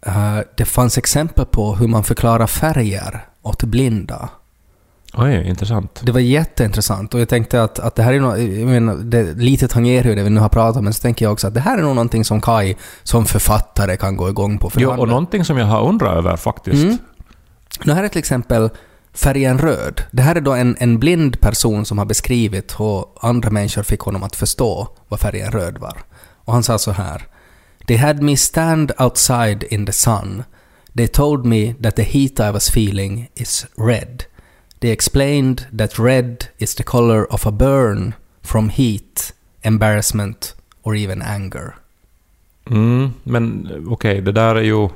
eh, 0.07 0.39
det 0.57 0.65
fanns 0.65 0.99
exempel 0.99 1.45
på 1.47 1.75
hur 1.75 1.89
man 1.89 2.05
förklarar 2.05 2.47
färger 2.47 3.25
åt 3.47 3.63
blinda. 3.63 4.29
Oj, 5.15 5.49
intressant. 5.49 6.01
Det 6.03 6.13
var 6.13 6.21
jätteintressant 6.21 7.15
och 7.15 7.21
jag 7.21 7.29
tänkte 7.29 7.63
att, 7.63 7.79
att 7.79 7.95
det 7.95 8.03
här 8.03 8.13
är 8.13 8.21
nog, 8.21 8.39
jag 8.39 8.69
menar, 8.69 8.95
det 8.95 9.35
lite 9.35 9.69
tangerar 9.69 10.09
ju 10.09 10.15
det 10.15 10.23
vi 10.23 10.31
nu 10.31 10.41
har 10.41 10.49
pratat 10.49 10.77
om, 10.77 10.85
men 10.85 10.93
så 10.93 11.03
tänker 11.03 11.25
jag 11.25 11.33
också 11.33 11.47
att 11.47 11.55
det 11.55 11.61
här 11.61 11.79
är 11.79 11.83
nog 11.83 11.95
någonting 11.95 12.25
som 12.25 12.41
Kai 12.41 12.77
som 13.03 13.27
författare 13.27 13.97
kan 13.97 14.17
gå 14.17 14.29
igång 14.29 14.59
på. 14.59 14.71
För 14.71 14.81
Jo, 14.81 14.91
och 14.91 15.09
någonting 15.09 15.45
som 15.45 15.59
jag 15.59 15.67
har 15.67 15.89
undrat 15.89 16.17
över 16.17 16.37
faktiskt. 16.37 16.85
Mm. 16.85 16.99
Nu 17.85 17.93
här 17.93 18.05
är 18.05 18.09
till 18.09 18.19
exempel 18.19 18.71
färgen 19.13 19.59
röd. 19.59 20.03
Det 20.11 20.23
här 20.23 20.37
är 20.37 20.41
då 20.41 20.53
en, 20.53 20.77
en 20.79 20.99
blind 20.99 21.41
person 21.41 21.85
som 21.85 21.99
har 21.99 22.05
beskrivit 22.05 22.81
hur 22.81 23.05
andra 23.21 23.51
människor 23.51 23.83
fick 23.83 24.01
honom 24.01 24.23
att 24.23 24.37
förstå 24.37 24.89
vad 25.09 25.21
färgen 25.21 25.53
röd 25.53 25.79
var. 25.79 25.99
Och 26.45 26.53
han 26.53 26.63
sa 26.63 26.79
så 26.79 26.91
här. 26.91 27.27
They 27.87 27.97
had 27.97 28.23
me 28.23 28.37
stand 28.37 28.93
outside 28.99 29.65
in 29.71 29.87
the 29.87 29.93
sun. 29.93 30.43
They 30.97 31.09
told 31.09 31.45
me 31.45 31.75
that 31.83 31.97
the 31.97 32.03
heat 32.03 32.41
I 32.41 32.51
was 32.51 32.71
feeling 32.71 33.29
is 33.35 33.67
red. 33.77 34.25
They 34.81 34.91
explained 34.91 35.67
that 35.79 35.99
red 35.99 36.47
is 36.59 36.75
the 36.75 36.83
color 36.83 37.27
of 37.33 37.47
a 37.47 37.51
burn 37.51 38.15
from 38.43 38.69
heat, 38.69 39.33
embarrassment 39.63 40.55
or 40.83 40.97
even 40.97 41.23
anger. 41.23 41.75
Mm, 42.71 43.13
men 43.23 43.69
okej, 43.89 44.21
det 44.21 44.33
där 44.33 44.55
är 44.55 44.63
ju 44.63 44.89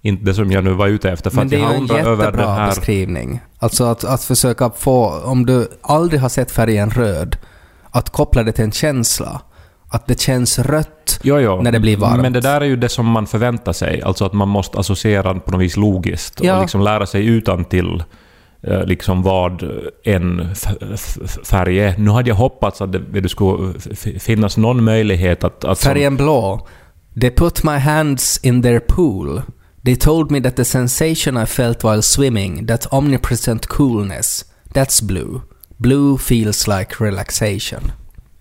inte 0.00 0.24
det 0.24 0.34
som 0.34 0.52
jag 0.52 0.64
nu 0.64 0.72
var 0.72 0.86
ute 0.86 1.10
efter. 1.10 1.30
För 1.30 1.36
Men 1.36 1.48
det 1.48 1.56
är 1.56 1.70
ju 1.70 1.76
en 1.76 1.86
jättebra 1.86 2.52
här... 2.52 2.66
beskrivning. 2.66 3.40
Alltså 3.58 3.84
att, 3.84 4.04
att 4.04 4.24
försöka 4.24 4.70
få, 4.70 5.20
om 5.24 5.46
du 5.46 5.68
aldrig 5.80 6.20
har 6.20 6.28
sett 6.28 6.50
färgen 6.50 6.90
röd, 6.90 7.36
att 7.90 8.10
koppla 8.10 8.42
det 8.42 8.52
till 8.52 8.64
en 8.64 8.72
känsla. 8.72 9.42
Att 9.92 10.06
det 10.06 10.20
känns 10.20 10.58
rött 10.58 11.20
Jo, 11.22 11.38
jo. 11.40 11.62
när 11.62 11.72
det 11.72 11.80
blir 11.80 11.96
varmt. 11.96 12.22
Men 12.22 12.32
det 12.32 12.40
där 12.40 12.60
är 12.60 12.64
ju 12.64 12.76
det 12.76 12.88
som 12.88 13.06
man 13.06 13.26
förväntar 13.26 13.72
sig. 13.72 14.02
Alltså 14.02 14.24
att 14.24 14.32
man 14.32 14.48
måste 14.48 14.78
associera 14.78 15.34
på 15.34 15.50
något 15.50 15.60
vis 15.60 15.76
logiskt. 15.76 16.40
Ja. 16.42 16.54
Och 16.54 16.60
liksom 16.62 16.80
lära 16.80 17.06
sig 17.06 17.26
utan 17.26 17.64
till 17.64 18.02
liksom 18.84 19.22
vad 19.22 19.62
en 20.04 20.54
färg 21.44 21.80
är. 21.80 21.98
Nu 21.98 22.10
hade 22.10 22.28
jag 22.28 22.36
hoppats 22.36 22.80
att 22.80 22.92
det, 22.92 23.20
det 23.20 23.28
skulle 23.28 23.74
finnas 24.20 24.56
någon 24.56 24.84
möjlighet 24.84 25.44
att... 25.44 25.64
att 25.64 25.78
som- 25.78 25.92
Färgen 25.92 26.16
blå. 26.16 26.66
They 27.20 27.30
put 27.30 27.64
my 27.64 27.76
hands 27.78 28.40
in 28.42 28.62
their 28.62 28.80
pool. 28.80 29.42
They 29.84 29.96
told 29.96 30.30
me 30.30 30.40
that 30.40 30.56
the 30.56 30.64
sensation 30.64 31.42
I 31.42 31.46
felt 31.46 31.84
while 31.84 32.02
swimming, 32.02 32.66
that 32.66 32.86
omnipresent 32.90 33.66
coolness, 33.66 34.44
that's 34.74 35.04
blue. 35.06 35.40
Blue 35.76 36.18
feels 36.18 36.66
like 36.68 36.94
relaxation. 37.04 37.92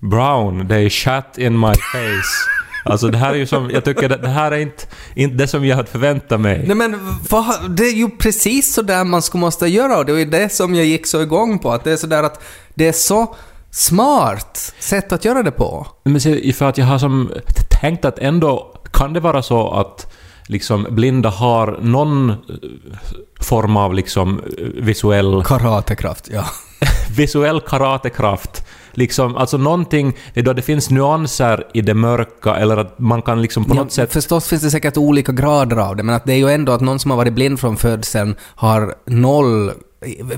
Brown, 0.02 0.68
they 0.68 0.90
shat 0.90 1.38
in 1.38 1.60
my 1.60 1.74
face. 1.74 2.50
Alltså 2.86 3.08
det 3.08 3.18
här 3.18 3.30
är 3.30 3.36
ju 3.36 3.46
som, 3.46 3.70
jag 3.70 3.86
tycker 3.86 4.10
det, 4.10 4.18
det 4.18 4.28
här 4.28 4.52
är 4.52 4.58
inte, 4.58 4.86
inte 5.16 5.36
det 5.36 5.48
som 5.48 5.66
jag 5.66 5.76
hade 5.76 5.90
förväntat 5.90 6.42
mig. 6.42 6.64
Nej 6.68 6.76
men 6.76 7.18
vad, 7.30 7.72
det 7.72 7.84
är 7.84 7.94
ju 7.94 8.10
precis 8.10 8.74
så 8.74 8.82
där 8.82 9.04
man 9.04 9.22
skulle 9.22 9.42
måste 9.42 9.68
göra 9.68 9.98
och 9.98 10.06
det 10.06 10.12
ju 10.20 10.26
det 10.26 10.50
som 10.50 10.76
jag 10.76 10.86
gick 10.86 11.08
så 11.08 11.22
igång 11.22 11.60
på. 11.60 11.72
Att 11.72 11.84
det 11.84 11.92
är 11.92 11.98
så 11.98 12.08
där 12.08 12.24
att 12.24 12.44
det 12.74 12.88
är 12.88 12.92
så 12.92 13.36
smart 13.72 14.74
sätt 14.80 15.12
att 15.12 15.26
göra 15.26 15.44
det 15.44 15.52
på. 15.52 15.88
Men 16.04 16.22
se, 16.22 16.54
för 16.54 16.66
att 16.66 16.78
jag 16.78 16.86
har 16.86 17.00
som 17.00 17.32
tänkt 17.82 18.06
att 18.06 18.20
ändå 18.20 18.76
kan 18.94 19.14
det 19.14 19.20
vara 19.20 19.42
så 19.42 19.72
att 19.72 20.14
liksom 20.48 20.88
blinda 20.90 21.30
har 21.30 21.80
någon 21.82 22.30
eh, 22.30 22.36
form 23.42 23.78
av 23.78 23.94
liksom 23.94 24.42
eh, 24.58 24.66
visuell, 24.84 25.44
Karatekraft, 25.44 26.30
ja. 26.32 26.46
visuell 27.18 27.62
karatekraft. 27.62 28.68
Liksom, 28.92 29.36
alltså 29.36 29.58
någonting 29.58 30.14
då 30.34 30.54
det 30.54 30.62
finns 30.62 30.90
nyanser 30.90 31.68
i 31.74 31.82
det 31.82 31.94
mörka 31.94 32.56
eller 32.56 32.78
att 32.78 33.00
man 33.00 33.22
kan 33.22 33.42
liksom 33.42 33.66
på 33.66 33.76
ja, 33.76 33.84
något 33.84 33.92
sätt... 33.92 34.14
Förstås 34.14 34.48
finns 34.48 34.62
det 34.62 34.72
säkert 34.72 34.98
olika 34.98 35.32
grader 35.32 35.78
av 35.78 35.96
det, 35.96 36.04
men 36.04 36.16
att 36.16 36.26
det 36.26 36.34
är 36.34 36.38
ju 36.38 36.50
ändå 36.50 36.72
att 36.72 36.82
någon 36.82 37.00
som 37.00 37.12
har 37.12 37.18
varit 37.18 37.34
blind 37.34 37.60
från 37.60 37.78
födseln 37.78 38.36
har 38.56 38.96
noll... 39.06 39.72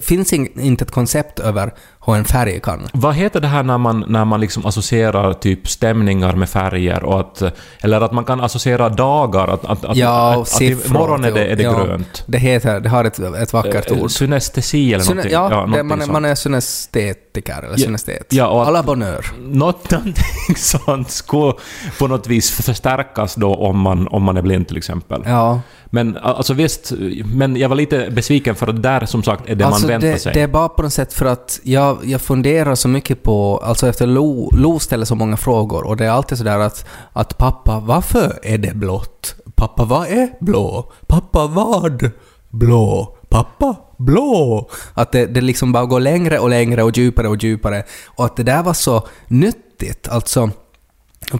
finns 0.01 0.33
in- 0.33 0.59
inte 0.59 0.83
ett 0.83 0.91
koncept 0.91 1.39
över 1.39 1.73
hur 2.05 2.15
en 2.15 2.25
färg 2.25 2.59
kan. 2.59 2.87
Vad 2.93 3.15
heter 3.15 3.39
det 3.41 3.47
här 3.47 3.63
när 3.63 3.77
man, 3.77 4.05
när 4.07 4.25
man 4.25 4.39
liksom 4.41 4.65
associerar 4.65 5.33
typ 5.33 5.67
stämningar 5.67 6.33
med 6.33 6.49
färger 6.49 7.03
och 7.03 7.19
att... 7.19 7.43
Eller 7.81 8.01
att 8.01 8.11
man 8.11 8.25
kan 8.25 8.41
associera 8.41 8.89
dagar, 8.89 9.47
att, 9.47 9.65
att, 9.65 9.85
att, 9.85 9.97
Ja, 9.97 10.29
att, 10.31 10.35
och 10.37 10.41
att 10.41 10.47
siffror. 10.47 10.95
imorgon 10.95 11.23
är 11.25 11.31
det, 11.31 11.45
är 11.45 11.55
det 11.55 11.63
ja, 11.63 11.83
grönt. 11.85 12.23
Det 12.25 12.37
heter, 12.37 12.79
det 12.79 12.89
har 12.89 13.05
ett, 13.05 13.19
ett 13.19 13.53
vackert 13.53 13.91
Eh, 13.91 13.97
ord. 14.03 14.11
Synestesi 14.11 14.93
eller 14.93 15.03
Syne, 15.03 15.15
någonting. 15.15 15.33
ja, 15.33 15.49
det, 15.49 15.55
någonting 15.55 15.87
man, 15.87 16.01
är, 16.01 16.05
man 16.07 16.25
är 16.25 16.35
synestetiker, 16.35 17.57
eller 17.57 17.71
Ja, 17.71 17.77
synestet. 17.85 18.33
ja, 18.33 18.47
och 18.47 18.61
att- 18.61 18.67
à 18.67 18.71
la 18.71 18.83
bonheur. 18.83 19.25
Något, 19.39 19.91
någonting 19.91 20.55
sånt 20.55 21.11
skulle 21.11 21.53
på 21.99 22.07
något 22.07 22.27
vis 22.27 22.51
förstärkas 22.51 23.35
då 23.35 23.55
om 23.55 23.79
man, 23.79 24.07
om 24.07 24.23
man 24.23 24.37
är 24.37 24.41
blind 24.41 24.67
till 24.67 24.77
exempel. 24.77 25.21
Ja. 25.25 25.61
Men 25.93 26.17
alltså 26.17 26.53
visst, 26.53 26.93
men 27.25 27.55
jag 27.55 27.69
var 27.69 27.75
lite 27.75 28.09
besviken 28.11 28.55
för 28.55 28.67
att 28.67 28.83
där 28.83 29.05
som 29.05 29.23
sagt 29.23 29.49
är 29.49 29.55
det 29.55 29.65
alltså 29.65 29.81
man 29.81 29.87
väntar 29.87 30.07
det, 30.07 30.19
sig. 30.19 30.33
det 30.33 30.41
är 30.41 30.47
bara 30.47 30.69
på 30.69 30.81
något 30.81 30.93
sätt 30.93 31.13
för 31.13 31.25
att 31.25 31.59
jag, 31.63 31.97
jag 32.03 32.21
funderar 32.21 32.75
så 32.75 32.87
mycket 32.87 33.23
på, 33.23 33.57
alltså 33.63 33.87
efter 33.87 34.07
Lo, 34.07 34.49
Lo 34.55 34.79
ställer 34.79 35.05
så 35.05 35.15
många 35.15 35.37
frågor 35.37 35.83
och 35.83 35.97
det 35.97 36.05
är 36.05 36.09
alltid 36.09 36.37
sådär 36.37 36.59
att, 36.59 36.85
att 37.13 37.37
pappa, 37.37 37.79
varför 37.79 38.39
är 38.43 38.57
det 38.57 38.75
blått? 38.75 39.35
Pappa, 39.55 39.85
vad 39.85 40.07
är 40.07 40.29
blå? 40.39 40.91
Pappa, 41.07 41.47
vad? 41.47 42.11
Blå. 42.49 43.17
Pappa, 43.29 43.75
blå. 43.97 44.69
Att 44.93 45.11
det, 45.11 45.25
det 45.25 45.41
liksom 45.41 45.71
bara 45.71 45.85
går 45.85 45.99
längre 45.99 46.39
och 46.39 46.49
längre 46.49 46.83
och 46.83 46.97
djupare 46.97 47.27
och 47.27 47.43
djupare. 47.43 47.83
Och 48.05 48.25
att 48.25 48.35
det 48.35 48.43
där 48.43 48.63
var 48.63 48.73
så 48.73 49.07
nyttigt, 49.27 50.07
alltså 50.07 50.49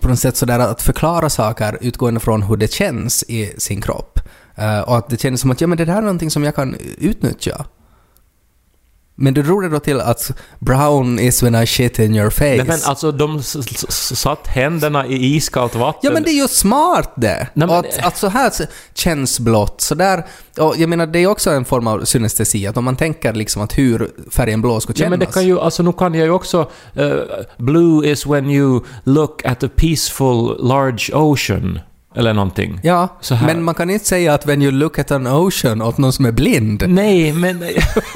på 0.02 0.08
något 0.08 0.20
sätt 0.20 0.38
sådär 0.38 0.60
att 0.60 0.82
förklara 0.82 1.30
saker 1.30 1.78
utgående 1.82 2.20
från 2.20 2.44
hur 2.44 2.58
det 2.58 2.72
känns 2.72 3.24
i 3.24 3.54
sin 3.58 3.82
kropp. 3.82 4.20
Eh, 4.56 4.80
och 4.80 4.98
att 4.98 5.10
det 5.10 5.22
känns 5.22 5.42
som 5.42 5.52
att 5.52 5.62
ja, 5.62 5.68
men 5.68 5.78
det 5.78 5.86
där 5.86 5.98
är 5.98 6.02
någonting 6.02 6.32
som 6.32 6.44
jag 6.44 6.56
kan 6.56 6.76
utnyttja. 6.98 7.66
Men 9.16 9.34
det 9.34 9.42
drog 9.44 9.64
det 9.64 9.70
då 9.70 9.80
till 9.80 10.02
att 10.02 10.32
brown 10.60 11.20
is 11.20 11.44
when 11.44 11.56
I 11.56 11.68
shit 11.68 12.00
in 12.00 12.16
your 12.16 12.30
face. 12.30 12.46
Nej, 12.46 12.64
men 12.68 12.80
alltså 12.86 13.12
de 13.12 13.44
satt 13.44 14.48
händerna 14.48 15.06
i 15.08 15.36
iskallt 15.36 15.76
vatten. 15.76 16.00
Ja 16.04 16.12
men 16.12 16.24
det 16.24 16.30
är 16.30 16.42
ju 16.42 16.48
smart 16.48 17.12
det! 17.16 17.48
Nej, 17.54 17.68
men- 17.68 17.70
att, 17.70 17.98
att 18.06 18.18
så 18.18 18.28
här 18.28 18.52
känns 18.94 19.40
blått, 19.40 19.82
så 19.82 19.96
där... 19.96 20.26
Och 20.60 20.74
jag 20.78 20.90
menar 20.90 21.08
det 21.08 21.20
är 21.20 21.28
också 21.28 21.50
en 21.52 21.66
form 21.66 21.88
av 21.88 22.06
synestesi, 22.06 22.68
att 22.68 22.78
om 22.78 22.84
man 22.86 22.96
tänker 22.96 23.34
liksom 23.34 23.62
att 23.62 23.78
hur 23.78 24.10
färgen 24.32 24.62
blå 24.62 24.80
ska 24.80 24.92
Ja, 24.94 24.96
kännas. 24.98 25.10
men 25.10 25.20
det 25.20 25.26
kan 25.26 25.46
ju, 25.46 25.60
alltså 25.60 25.84
nu 25.84 25.94
kan 25.94 26.14
jag 26.14 26.26
ju 26.26 26.32
också... 26.32 26.70
eh, 26.96 27.12
blue 27.58 28.08
is 28.12 28.26
when 28.26 28.50
you 28.50 28.82
look 29.04 29.46
at 29.46 29.64
a 29.64 29.70
peaceful 29.76 30.58
large 30.60 31.14
ocean. 31.14 31.80
Eller 32.16 32.34
någonting. 32.34 32.80
Ja, 32.84 33.08
men 33.46 33.64
man 33.64 33.76
kan 33.76 33.90
inte 33.90 34.06
säga 34.06 34.34
att 34.34 34.46
when 34.46 34.62
you 34.62 34.72
look 34.72 35.00
at 35.00 35.12
an 35.12 35.28
ocean 35.28 35.82
åt 35.82 35.98
någon 35.98 36.14
som 36.14 36.26
är 36.26 36.32
blind. 36.32 36.84
Nej, 36.88 37.34
men... 37.34 37.64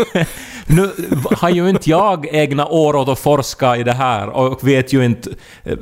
nu 0.67 0.91
har 1.37 1.49
ju 1.49 1.69
inte 1.69 1.89
jag 1.89 2.27
egna 2.31 2.65
år 2.67 2.95
åt 2.95 3.09
att 3.09 3.19
forska 3.19 3.75
i 3.77 3.83
det 3.83 3.93
här 3.93 4.29
och 4.29 4.67
vet 4.67 4.93
ju 4.93 5.05
inte... 5.05 5.29
eh, 5.63 5.77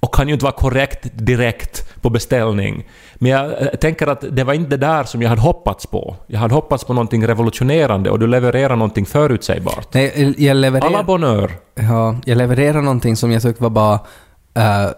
Och 0.00 0.14
kan 0.14 0.28
ju 0.28 0.34
inte 0.34 0.44
vara 0.44 0.52
korrekt 0.54 1.06
direkt 1.12 2.02
på 2.02 2.10
beställning. 2.10 2.86
Men 3.14 3.30
jag 3.32 3.62
eh, 3.62 3.66
tänker 3.68 4.06
att 4.06 4.24
det 4.30 4.44
var 4.44 4.54
inte 4.54 4.70
det 4.70 4.86
där 4.86 5.04
som 5.04 5.22
jag 5.22 5.28
hade 5.28 5.40
hoppats 5.42 5.86
på. 5.86 6.16
Jag 6.26 6.40
hade 6.40 6.54
hoppats 6.54 6.84
på 6.84 6.92
någonting 6.92 7.26
revolutionerande 7.26 8.10
och 8.10 8.18
du 8.18 8.26
levererar 8.26 8.76
någonting 8.76 9.06
förutsägbart. 9.06 9.94
Nej, 9.94 10.34
jag 10.38 10.50
Alla 10.50 10.60
levererar... 10.60 11.02
bonheur. 11.02 11.50
Ja, 11.74 12.16
jag 12.24 12.38
levererar 12.38 12.82
någonting 12.82 13.16
som 13.16 13.32
jag 13.32 13.42
tyckte 13.42 13.62
var 13.62 13.70
bara 13.70 13.94
f- 14.54 14.94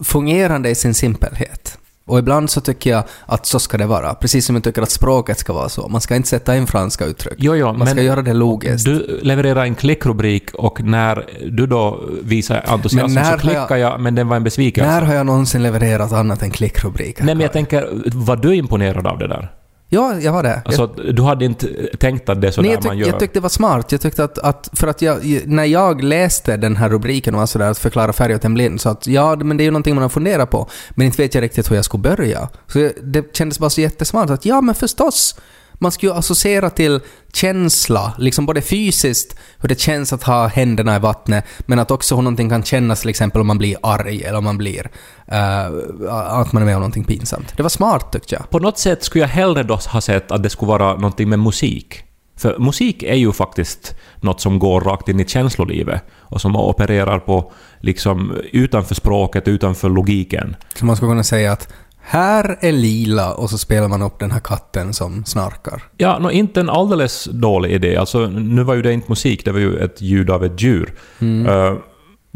fungerande 0.00 0.70
i 0.70 0.74
sin 0.74 0.94
simpelhet. 0.94 1.78
Och 2.06 2.18
ibland 2.18 2.50
så 2.50 2.60
tycker 2.60 2.90
jag 2.90 3.04
att 3.26 3.46
så 3.46 3.58
ska 3.58 3.78
det 3.78 3.86
vara. 3.86 4.14
Precis 4.14 4.46
som 4.46 4.56
jag 4.56 4.64
tycker 4.64 4.82
att 4.82 4.90
språket 4.90 5.38
ska 5.38 5.52
vara 5.52 5.68
så. 5.68 5.88
Man 5.88 6.00
ska 6.00 6.16
inte 6.16 6.28
sätta 6.28 6.56
in 6.56 6.66
franska 6.66 7.04
uttryck. 7.04 7.34
Jo, 7.38 7.54
jo, 7.54 7.72
Man 7.72 7.86
ska 7.86 8.02
göra 8.02 8.22
det 8.22 8.32
logiskt. 8.32 8.84
Du 8.84 9.20
levererar 9.22 9.62
en 9.62 9.74
klickrubrik 9.74 10.54
och 10.54 10.80
när 10.80 11.26
du 11.50 11.66
då 11.66 12.00
visar 12.22 12.64
entusiasm 12.66 13.18
så 13.32 13.38
klickar 13.38 13.76
jag, 13.76 14.00
men 14.00 14.14
den 14.14 14.28
var 14.28 14.36
en 14.36 14.44
besvikelse. 14.44 14.90
När 14.90 15.02
har 15.02 15.14
jag 15.14 15.26
någonsin 15.26 15.62
levererat 15.62 16.12
annat 16.12 16.42
än 16.42 16.50
klickrubriker? 16.50 17.24
Nej, 17.24 17.34
men 17.34 17.42
jag 17.42 17.52
tänker, 17.52 17.88
var 18.14 18.36
du 18.36 18.54
imponerad 18.54 19.06
av 19.06 19.18
det 19.18 19.28
där? 19.28 19.48
Ja, 19.88 20.20
jag 20.20 20.32
var 20.32 20.42
det. 20.42 20.62
Alltså, 20.64 20.86
du 20.86 21.22
hade 21.22 21.44
inte 21.44 21.66
tänkt 22.00 22.28
att 22.28 22.40
det 22.40 22.46
är 22.46 22.50
så 22.50 22.62
Nej, 22.62 22.76
tyck, 22.76 22.84
man 22.84 22.98
gör? 22.98 23.06
jag 23.06 23.20
tyckte 23.20 23.38
det 23.38 23.42
var 23.42 23.48
smart. 23.48 23.92
Jag 23.92 24.00
tyckte 24.00 24.24
att, 24.24 24.38
att 24.38 24.70
för 24.72 24.86
att 24.86 25.02
jag, 25.02 25.42
när 25.46 25.64
jag 25.64 26.02
läste 26.02 26.56
den 26.56 26.76
här 26.76 26.88
rubriken 26.88 27.34
och 27.34 27.40
var 27.40 27.46
sådär 27.46 27.70
att 27.70 27.78
förklara 27.78 28.12
färg 28.12 28.34
åt 28.34 28.44
en 28.44 28.54
blind, 28.54 28.80
så 28.80 28.88
att 28.88 29.06
ja, 29.06 29.36
men 29.36 29.56
det 29.56 29.62
är 29.62 29.64
ju 29.64 29.70
någonting 29.70 29.94
man 29.94 30.02
har 30.02 30.08
funderat 30.08 30.50
på, 30.50 30.68
men 30.90 31.06
inte 31.06 31.22
vet 31.22 31.34
jag 31.34 31.42
riktigt 31.42 31.70
hur 31.70 31.76
jag 31.76 31.84
skulle 31.84 32.02
börja. 32.02 32.48
Så 32.66 32.90
det 33.02 33.36
kändes 33.36 33.58
bara 33.58 33.70
så 33.70 33.80
jättesmart 33.80 34.30
att 34.30 34.44
ja, 34.44 34.60
men 34.60 34.74
förstås, 34.74 35.36
man 35.78 35.92
ska 35.92 36.06
ju 36.06 36.12
associera 36.12 36.70
till 36.70 37.00
känsla, 37.32 38.12
liksom 38.18 38.46
både 38.46 38.62
fysiskt, 38.62 39.36
hur 39.58 39.68
det 39.68 39.80
känns 39.80 40.12
att 40.12 40.22
ha 40.22 40.46
händerna 40.46 40.96
i 40.96 40.98
vattnet, 40.98 41.44
men 41.66 41.78
att 41.78 41.90
också 41.90 42.14
hur 42.14 42.22
någonting 42.22 42.50
kan 42.50 42.62
kännas 42.62 43.00
till 43.00 43.10
exempel 43.10 43.40
om 43.40 43.46
man 43.46 43.58
blir 43.58 43.76
arg 43.82 44.22
eller 44.22 44.38
om 44.38 44.44
man 44.44 44.58
blir... 44.58 44.90
eh, 45.26 45.64
att 46.10 46.52
man 46.52 46.62
är 46.62 46.66
med 46.66 46.74
om 46.74 46.80
någonting 46.80 47.04
pinsamt. 47.04 47.56
Det 47.56 47.62
var 47.62 47.70
smart 47.70 48.12
tyckte 48.12 48.34
jag. 48.34 48.50
På 48.50 48.58
något 48.58 48.78
sätt 48.78 49.04
skulle 49.04 49.24
jag 49.24 49.28
hellre 49.28 49.62
då 49.62 49.74
ha 49.74 50.00
sett 50.00 50.30
att 50.30 50.42
det 50.42 50.50
skulle 50.50 50.68
vara 50.68 50.94
någonting 50.94 51.28
med 51.28 51.38
musik. 51.38 52.04
För 52.36 52.58
musik 52.58 53.02
är 53.02 53.14
ju 53.14 53.32
faktiskt 53.32 53.94
något 54.20 54.40
som 54.40 54.58
går 54.58 54.80
rakt 54.80 55.08
in 55.08 55.20
i 55.20 55.26
känslolivet 55.26 56.02
och 56.12 56.40
som 56.40 56.56
opererar 56.56 57.18
på 57.18 57.52
liksom 57.80 58.38
utanför 58.52 58.94
språket, 58.94 59.48
utanför 59.48 59.88
logiken. 59.88 60.56
Så 60.74 60.84
man 60.84 60.96
skulle 60.96 61.10
kunna 61.10 61.24
säga 61.24 61.52
att 61.52 61.72
här 62.06 62.58
är 62.60 62.72
lila 62.72 63.34
och 63.34 63.50
så 63.50 63.58
spelar 63.58 63.88
man 63.88 64.02
upp 64.02 64.18
den 64.18 64.30
här 64.30 64.40
katten 64.40 64.94
som 64.94 65.24
snarkar. 65.24 65.82
Ja, 65.96 66.18
no, 66.18 66.30
inte 66.30 66.60
en 66.60 66.70
alldeles 66.70 67.24
dålig 67.24 67.72
idé. 67.72 67.96
Alltså, 67.96 68.26
nu 68.26 68.62
var 68.62 68.74
ju 68.74 68.82
det 68.82 68.92
inte 68.92 69.10
musik, 69.10 69.44
det 69.44 69.52
var 69.52 69.60
ju 69.60 69.78
ett 69.78 70.00
ljud 70.00 70.30
av 70.30 70.44
ett 70.44 70.62
djur. 70.62 70.94
Eh, 71.20 71.74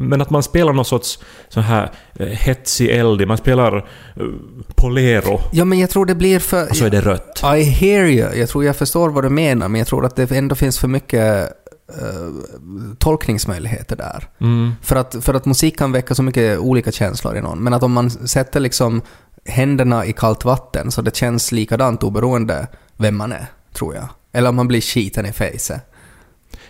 men 0.00 0.20
att 0.20 0.30
man 0.30 0.42
spelar 0.42 0.72
någon 0.72 0.84
sorts 0.84 1.18
sån 1.48 1.62
här 1.62 1.90
uh, 2.20 2.26
hetsig 2.26 2.90
eld, 2.90 3.28
man 3.28 3.36
spelar 3.36 3.76
uh, 3.76 3.82
Polero 4.74 5.40
Ja, 5.52 5.64
men 5.64 5.78
jag 5.78 5.90
tror 5.90 6.06
det 6.06 6.14
blir 6.14 6.38
för... 6.38 6.70
och 6.70 6.76
så 6.76 6.84
är 6.84 6.90
det 6.90 7.00
rött. 7.00 7.42
I 7.56 7.62
hear 7.62 8.04
you. 8.04 8.34
Jag 8.34 8.48
tror 8.48 8.64
jag 8.64 8.76
förstår 8.76 9.08
vad 9.08 9.24
du 9.24 9.30
menar, 9.30 9.68
men 9.68 9.78
jag 9.78 9.88
tror 9.88 10.06
att 10.06 10.16
det 10.16 10.30
ändå 10.30 10.54
finns 10.54 10.78
för 10.78 10.88
mycket 10.88 11.52
tolkningsmöjligheter 12.98 13.96
där. 13.96 14.28
Mm. 14.40 14.72
För 14.82 14.96
att, 14.96 15.16
för 15.20 15.34
att 15.34 15.46
musik 15.46 15.78
kan 15.78 15.92
väcka 15.92 16.14
så 16.14 16.22
mycket 16.22 16.58
olika 16.58 16.92
känslor 16.92 17.36
i 17.36 17.40
någon. 17.40 17.62
Men 17.62 17.74
att 17.74 17.82
om 17.82 17.92
man 17.92 18.10
sätter 18.10 18.60
liksom 18.60 19.02
händerna 19.44 20.06
i 20.06 20.12
kallt 20.12 20.44
vatten 20.44 20.90
så 20.90 21.02
det 21.02 21.16
känns 21.16 21.52
likadant 21.52 22.02
oberoende 22.02 22.66
vem 22.96 23.16
man 23.16 23.32
är, 23.32 23.46
tror 23.72 23.94
jag. 23.94 24.08
Eller 24.32 24.48
om 24.48 24.56
man 24.56 24.68
blir 24.68 24.80
skiten 24.80 25.26
i 25.26 25.32
facet. 25.32 25.82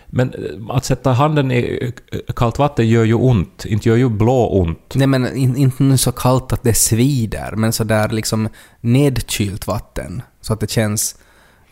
Men 0.07 0.33
eh, 0.33 0.75
att 0.75 0.85
sätta 0.85 1.11
handen 1.11 1.51
i 1.51 1.93
eh, 2.11 2.19
kallt 2.35 2.59
vatten 2.59 2.87
gör 2.87 3.03
ju 3.03 3.13
ont, 3.13 3.65
inte 3.65 3.89
gör 3.89 3.95
ju 3.95 4.09
blå 4.09 4.47
ont. 4.47 4.93
Nej 4.95 5.07
men 5.07 5.35
in, 5.37 5.55
inte 5.55 5.83
nu 5.83 5.97
så 5.97 6.11
kallt 6.11 6.53
att 6.53 6.63
det 6.63 6.73
svider, 6.73 7.51
men 7.55 7.73
så 7.73 7.83
där 7.83 8.09
liksom 8.09 8.49
nedkylt 8.81 9.67
vatten. 9.67 10.21
Så 10.41 10.53
att 10.53 10.59
det 10.59 10.69
känns... 10.69 11.15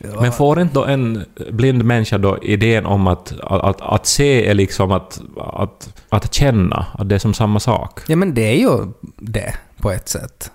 Ja, 0.00 0.20
Men 0.20 0.32
får 0.32 0.60
inte 0.60 0.74
då 0.74 0.84
en 0.84 1.24
blind 1.50 1.84
människa 1.84 2.18
då 2.18 2.38
idén 2.42 2.86
om 2.86 3.06
att, 3.06 3.32
att, 3.40 3.62
att, 3.62 3.80
att 3.80 4.06
se 4.06 4.46
är 4.46 4.54
liksom 4.54 4.92
att, 4.92 5.20
att, 5.36 6.02
att 6.08 6.34
känna, 6.34 6.86
att 6.92 7.08
det 7.08 7.14
är 7.14 7.18
som 7.18 7.34
samma 7.34 7.60
sak? 7.60 8.00
Ja 8.06 8.16
men 8.16 8.34
det 8.34 8.42
är 8.42 8.56
ju 8.56 8.92
det 9.16 9.54
på 9.76 9.90
ett 9.90 10.08
sätt. 10.08 10.50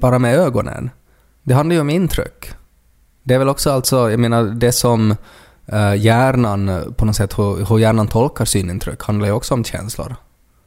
Bara 0.00 0.18
med 0.18 0.34
ögonen. 0.34 0.90
Det 1.42 1.54
handlar 1.54 1.74
ju 1.74 1.80
om 1.80 1.90
intryck. 1.90 2.52
Det 3.22 3.34
är 3.34 3.38
väl 3.38 3.48
också 3.48 3.70
alltså, 3.70 4.10
jag 4.10 4.20
menar 4.20 4.44
det 4.44 4.72
som 4.72 5.16
eh, 5.66 5.94
hjärnan, 5.94 6.94
på 6.96 7.04
något 7.04 7.16
sätt 7.16 7.38
hur, 7.38 7.66
hur 7.66 7.78
hjärnan 7.78 8.08
tolkar 8.08 8.44
synintryck 8.44 9.02
handlar 9.02 9.26
ju 9.26 9.32
också 9.32 9.54
om 9.54 9.64
känslor. 9.64 10.16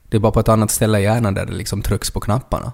Det 0.10 0.17
är 0.17 0.22
bara 0.22 0.32
på 0.32 0.39
ett 0.39 0.50
annat 0.50 0.72
ställe 0.72 1.00
i 1.00 1.03
hjärnan 1.03 1.34
där 1.34 1.46
det 1.46 1.53
liksom 1.53 1.82
trycks 1.82 2.12
på 2.12 2.20
knapparna. 2.20 2.72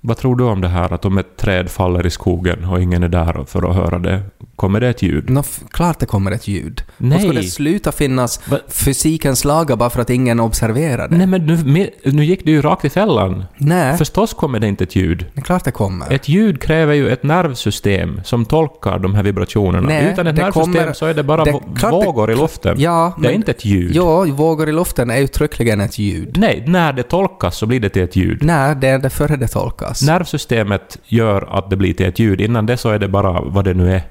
Vad 0.00 0.16
tror 0.16 0.36
du 0.36 0.44
om 0.44 0.60
det 0.60 0.68
här 0.68 0.92
att 0.92 1.04
om 1.04 1.18
ett 1.18 1.36
träd 1.36 1.70
faller 1.70 2.06
i 2.06 2.10
skogen 2.10 2.64
och 2.64 2.82
ingen 2.82 3.02
är 3.02 3.08
där 3.08 3.44
för 3.44 3.70
att 3.70 3.76
höra 3.76 3.98
det? 3.98 4.22
Kommer 4.60 4.80
det 4.80 4.88
ett 4.88 5.02
ljud. 5.02 5.30
Nå, 5.30 5.42
klart 5.70 5.98
det 5.98 6.06
kommer 6.06 6.30
ett 6.30 6.48
ljud. 6.48 6.82
Nej. 6.96 7.16
Och 7.16 7.22
ska 7.22 7.32
det 7.32 7.42
sluta 7.42 7.92
finnas 7.92 8.40
Va? 8.50 8.58
fysikens 8.68 9.44
lagar 9.44 9.76
bara 9.76 9.90
för 9.90 10.00
att 10.02 10.10
ingen 10.10 10.40
observerar 10.40 11.08
det? 11.08 11.16
Nej 11.16 11.26
men 11.26 11.46
nu, 11.46 11.90
nu 12.04 12.24
gick 12.24 12.44
du 12.44 12.50
ju 12.50 12.62
rakt 12.62 12.84
i 12.84 12.90
fällan. 12.90 13.44
Nej, 13.56 13.98
Förstås 13.98 14.34
kommer 14.34 14.58
det 14.60 14.66
inte 14.68 14.84
ett 14.84 14.96
ljud. 14.96 15.26
det 15.34 15.40
är 15.40 15.44
klart 15.44 15.64
det 15.64 15.70
kommer. 15.70 16.12
Ett 16.12 16.28
ljud 16.28 16.62
kräver 16.62 16.94
ju 16.94 17.08
ett 17.10 17.22
nervsystem 17.22 18.20
som 18.24 18.44
tolkar 18.44 18.98
de 18.98 19.14
här 19.14 19.22
vibrationerna. 19.22 19.86
Nej, 19.88 20.12
Utan 20.12 20.26
ett 20.26 20.36
det 20.36 20.42
nervsystem 20.42 20.72
kommer- 20.74 20.92
så 20.92 21.06
är 21.06 21.14
det 21.14 21.22
bara 21.22 21.44
det- 21.44 21.50
vå- 21.50 21.76
klart 21.78 21.92
det- 22.00 22.06
vågor 22.06 22.30
i 22.30 22.34
luften. 22.36 22.80
Ja, 22.80 23.14
det 23.18 23.26
är 23.26 23.30
men- 23.30 23.34
inte 23.34 23.50
ett 23.50 23.64
ljud. 23.64 23.96
Ja, 23.96 24.24
vågor 24.24 24.68
i 24.68 24.72
luften 24.72 25.10
är 25.10 25.20
uttryckligen 25.20 25.80
ett 25.80 25.98
ljud. 25.98 26.36
Nej, 26.38 26.64
när 26.66 26.92
det 26.92 27.02
tolkas 27.02 27.56
så 27.56 27.66
blir 27.66 27.80
det 27.80 27.88
till 27.88 28.02
ett 28.02 28.16
ljud. 28.16 28.38
Nej, 28.42 28.76
det 28.80 28.88
är 28.88 28.98
det 28.98 29.10
före 29.10 29.36
det 29.36 29.48
tolkas. 29.48 30.02
Nervsystemet 30.02 30.98
gör 31.06 31.58
att 31.58 31.70
det 31.70 31.76
blir 31.76 31.94
till 31.94 32.06
ett 32.06 32.18
ljud. 32.18 32.40
Innan 32.40 32.66
det 32.66 32.76
så 32.76 32.88
är 32.88 32.98
det 32.98 33.08
bara 33.08 33.40
vad 33.40 33.64
det 33.64 33.74
nu 33.74 33.92
är. 33.92 34.02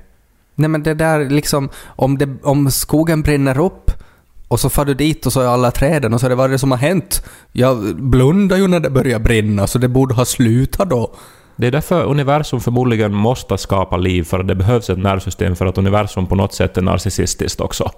Nej 0.60 0.70
men 0.70 0.84
det 0.84 0.94
där 0.94 1.30
liksom, 1.30 1.70
om, 1.86 2.18
det, 2.18 2.30
om 2.44 2.72
skogen 2.72 3.22
brinner 3.22 3.60
upp 3.60 3.92
och 4.48 4.60
så 4.60 4.70
far 4.70 4.86
du 4.86 4.94
dit 4.94 5.26
och 5.26 5.34
så 5.34 5.42
är 5.42 5.48
alla 5.48 5.72
träden 5.72 6.14
och 6.14 6.20
så 6.20 6.26
är 6.26 6.30
det 6.30 6.36
vad 6.36 6.46
är 6.46 6.50
det 6.50 6.60
som 6.60 6.72
har 6.72 6.78
hänt? 6.78 7.26
Jag 7.52 7.96
blundar 7.96 8.58
ju 8.58 8.68
när 8.68 8.80
det 8.80 8.90
börjar 8.90 9.20
brinna 9.20 9.68
så 9.68 9.80
det 9.80 9.88
borde 9.88 10.14
ha 10.14 10.26
slutat 10.26 10.90
då. 10.90 11.16
Det 11.56 11.68
är 11.68 11.72
därför 11.72 12.04
universum 12.04 12.60
förmodligen 12.60 13.14
måste 13.14 13.58
skapa 13.58 13.98
liv, 13.98 14.24
för 14.24 14.40
att 14.40 14.48
det 14.48 14.56
behövs 14.56 14.90
ett 14.90 14.98
nervsystem 14.98 15.56
för 15.56 15.66
att 15.66 15.78
universum 15.78 16.28
på 16.28 16.36
något 16.36 16.54
sätt 16.54 16.78
är 16.78 16.82
narcissistiskt 16.82 17.62
också. 17.62 17.92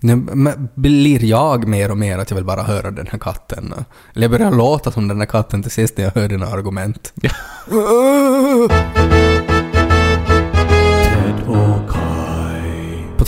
Nu 0.00 0.16
men 0.16 0.68
blir 0.74 1.24
jag 1.24 1.68
mer 1.68 1.90
och 1.90 1.98
mer 1.98 2.18
att 2.18 2.30
jag 2.30 2.34
vill 2.34 2.44
bara 2.44 2.62
höra 2.62 2.90
den 2.90 3.06
här 3.06 3.18
katten. 3.18 3.74
Eller 4.14 4.24
jag 4.24 4.30
börjar 4.30 4.52
låta 4.52 4.90
som 4.90 5.08
den 5.08 5.18
här 5.18 5.26
katten 5.26 5.62
till 5.62 5.70
sist 5.70 5.96
när 5.96 6.04
jag 6.04 6.12
hör 6.14 6.28
dina 6.28 6.46
argument. 6.46 7.12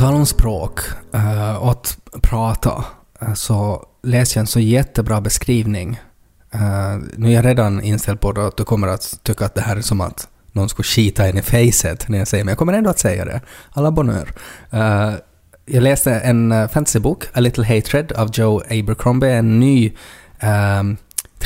tal 0.07 0.15
om 0.15 0.27
språk 0.27 0.81
och 1.61 1.71
att 1.71 1.99
prata 2.23 2.85
eh, 3.21 3.35
så 3.35 3.87
läste 4.03 4.39
jag 4.39 4.41
en 4.41 4.47
så 4.47 4.61
jättebra 4.61 5.21
beskrivning. 5.21 6.01
Eh, 6.55 6.97
nu 7.17 7.29
är 7.29 7.33
jag 7.33 7.45
redan 7.45 7.83
inställd 7.83 8.21
på 8.21 8.31
att 8.31 8.57
du 8.57 8.65
kommer 8.65 8.89
att 8.89 9.19
tycka 9.23 9.45
att 9.45 9.55
det 9.55 9.61
här 9.61 9.77
är 9.77 9.81
som 9.81 10.01
att 10.01 10.29
någon 10.53 10.69
skulle 10.69 10.85
skita 10.85 11.27
en 11.27 11.39
i 11.39 11.43
facet 11.43 12.09
när 12.09 12.19
jag 12.19 12.29
säger 12.29 12.45
men 12.45 12.53
jag 12.53 12.59
kommer 12.59 12.73
ändå 12.73 12.91
att 12.91 12.99
säga 12.99 13.25
det. 13.25 13.41
Alla 13.71 13.91
bonheur. 13.91 14.33
Eh, 14.71 15.13
jag 15.67 15.83
läste 15.83 16.13
en 16.13 16.69
fantasybok, 16.69 17.25
A 17.33 17.41
Little 17.41 17.65
Hatred 17.65 18.13
av 18.13 18.31
Joe 18.33 18.63
Abercrombie, 18.71 19.31
en 19.31 19.61
ny 19.61 19.93
ehm, 20.39 20.97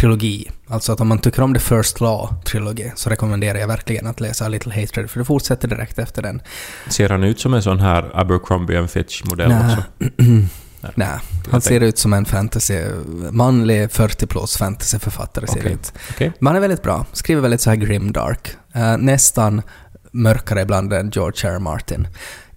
trilogi. 0.01 0.51
Alltså 0.69 0.93
att 0.93 1.01
om 1.01 1.09
man 1.09 1.19
tycker 1.19 1.43
om 1.43 1.55
The 1.55 1.61
First 1.61 2.01
Law-trilogi 2.01 2.93
så 2.95 3.11
rekommenderar 3.11 3.59
jag 3.59 3.69
verkligen 3.69 4.07
att 4.07 4.21
läsa 4.21 4.49
Little 4.49 4.81
Hatred 4.81 5.11
för 5.11 5.19
det 5.19 5.25
fortsätter 5.25 5.69
direkt 5.69 5.99
efter 5.99 6.23
den. 6.23 6.43
Ser 6.89 7.09
han 7.09 7.25
ut 7.25 7.41
som 7.41 7.55
en 7.55 7.63
sån 7.63 7.81
här 7.81 8.11
Abercrombie 8.15 8.79
and 8.79 8.91
Fitch-modell 8.91 9.53
också? 9.53 9.85
Nej, 10.95 11.19
han 11.51 11.61
ser 11.61 11.81
ut 11.81 11.99
som 11.99 12.13
en 12.13 12.25
fantasy, 12.25 12.83
manlig 13.31 13.93
40 13.93 14.27
plus 14.27 14.57
fantasyförfattare 14.57 15.47
ser 15.47 15.61
Okej. 15.61 15.73
ut. 15.73 15.93
Okej. 16.11 16.33
Men 16.39 16.47
han 16.47 16.57
är 16.57 16.61
väldigt 16.61 16.83
bra, 16.83 17.07
skriver 17.13 17.43
väldigt 17.43 17.61
så 17.61 17.71
här 17.71 17.77
grimdark. 17.77 18.51
Uh, 18.77 18.97
nästan 18.99 19.63
mörkare 20.13 20.63
ibland 20.63 20.93
än 20.93 21.11
George 21.11 21.51
R. 21.51 21.59
Martin. 21.59 22.09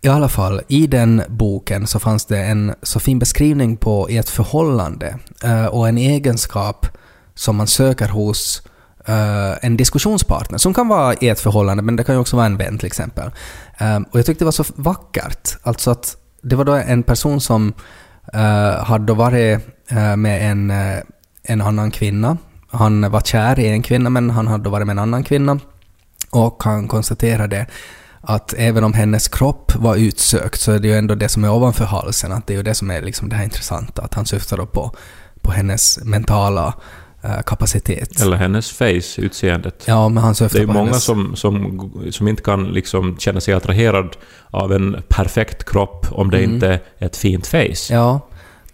I 0.02 0.08
alla 0.08 0.30
fall, 0.30 0.62
i 0.68 0.88
den 0.88 1.22
boken 1.30 1.88
så 1.88 2.00
fanns 2.00 2.26
det 2.26 2.40
en 2.40 2.74
så 2.82 3.00
fin 3.00 3.20
beskrivning 3.20 3.78
på 3.78 4.10
i 4.10 4.18
ett 4.18 4.30
förhållande 4.30 5.18
eh, 5.44 5.66
och 5.66 5.88
en 5.88 5.98
egenskap 5.98 6.88
som 7.36 7.56
man 7.56 7.68
söker 7.68 8.08
hos 8.08 8.62
Uh, 9.10 9.58
en 9.62 9.78
diskussionspartner, 9.78 10.58
som 10.58 10.74
kan 10.74 10.88
vara 10.88 11.14
i 11.14 11.30
ett 11.30 11.40
förhållande, 11.40 11.84
men 11.84 11.96
det 11.96 12.04
kan 12.04 12.16
ju 12.16 12.22
också 12.22 12.36
vara 12.36 12.46
en 12.46 12.58
vän 12.58 12.78
till 12.78 12.88
exempel. 12.88 13.32
Eh, 13.78 13.98
och 13.98 14.20
jag 14.20 14.26
tyckte 14.26 14.44
det 14.44 14.46
var 14.46 14.52
så 14.52 14.64
vackert, 14.76 15.58
alltså 15.64 15.92
att 15.92 16.18
det 16.42 16.56
var 16.56 16.66
då 16.66 16.74
en 16.74 17.04
person 17.04 17.42
som 17.42 17.74
uh, 18.36 18.84
hade 18.84 19.14
varit 19.14 19.60
eh, 19.90 20.16
med 20.16 20.52
en, 20.52 20.74
en 21.44 21.62
annan 21.62 21.92
kvinna. 21.92 22.38
Han 22.68 23.12
var 23.12 23.22
kär 23.22 23.60
i 23.60 23.68
en 23.68 23.82
kvinna, 23.82 24.10
men 24.10 24.30
han 24.30 24.48
hade 24.48 24.70
varit 24.70 24.88
med 24.88 24.94
en 24.94 25.00
annan 25.00 25.24
kvinna. 25.24 25.60
Och 26.32 26.64
han 26.64 26.88
konstaterade 26.88 27.68
att 28.22 28.54
även 28.58 28.84
om 28.84 28.94
hennes 28.94 29.28
kropp 29.28 29.76
var 29.76 29.96
utsökt 29.96 30.62
så 30.62 30.72
är 30.72 30.80
det 30.80 30.88
ju 30.88 30.98
ändå 30.98 31.16
det 31.16 31.30
som 31.30 31.44
är 31.44 31.52
ovanför 31.52 31.86
halsen, 31.86 32.32
att 32.32 32.48
det 32.48 32.54
är 32.54 32.58
ju 32.58 32.64
det 32.64 32.76
som 32.76 32.92
är 32.92 33.02
liksom 33.02 33.30
det 33.30 33.36
här 33.36 33.44
intressanta, 33.44 34.02
att 34.02 34.14
han 34.14 34.26
syftar 34.26 34.58
då 34.58 34.66
på, 34.66 34.96
på 35.42 35.52
hennes 35.52 36.00
mentala 36.04 36.74
kapacitet. 37.46 38.22
Eller 38.22 38.38
hennes 38.38 38.72
face, 38.72 39.18
utseendet. 39.22 39.84
Ja, 39.86 40.10
men 40.10 40.24
han 40.24 40.34
Det 40.34 40.56
är 40.56 40.66
många 40.66 40.80
hennes... 40.80 41.04
som, 41.04 41.36
som, 41.36 41.92
som 42.12 42.28
inte 42.28 42.42
kan 42.44 42.64
liksom 42.72 43.18
känna 43.18 43.42
sig 43.42 43.54
attraherad 43.54 44.16
av 44.50 44.74
en 44.74 45.04
perfekt 45.08 45.64
kropp 45.70 46.08
om 46.12 46.30
det 46.32 46.38
Mm. 46.38 46.54
inte 46.54 46.68
är 46.68 47.06
ett 47.06 47.18
fint 47.18 47.48
face. 47.48 47.90
Ja. 47.94 48.20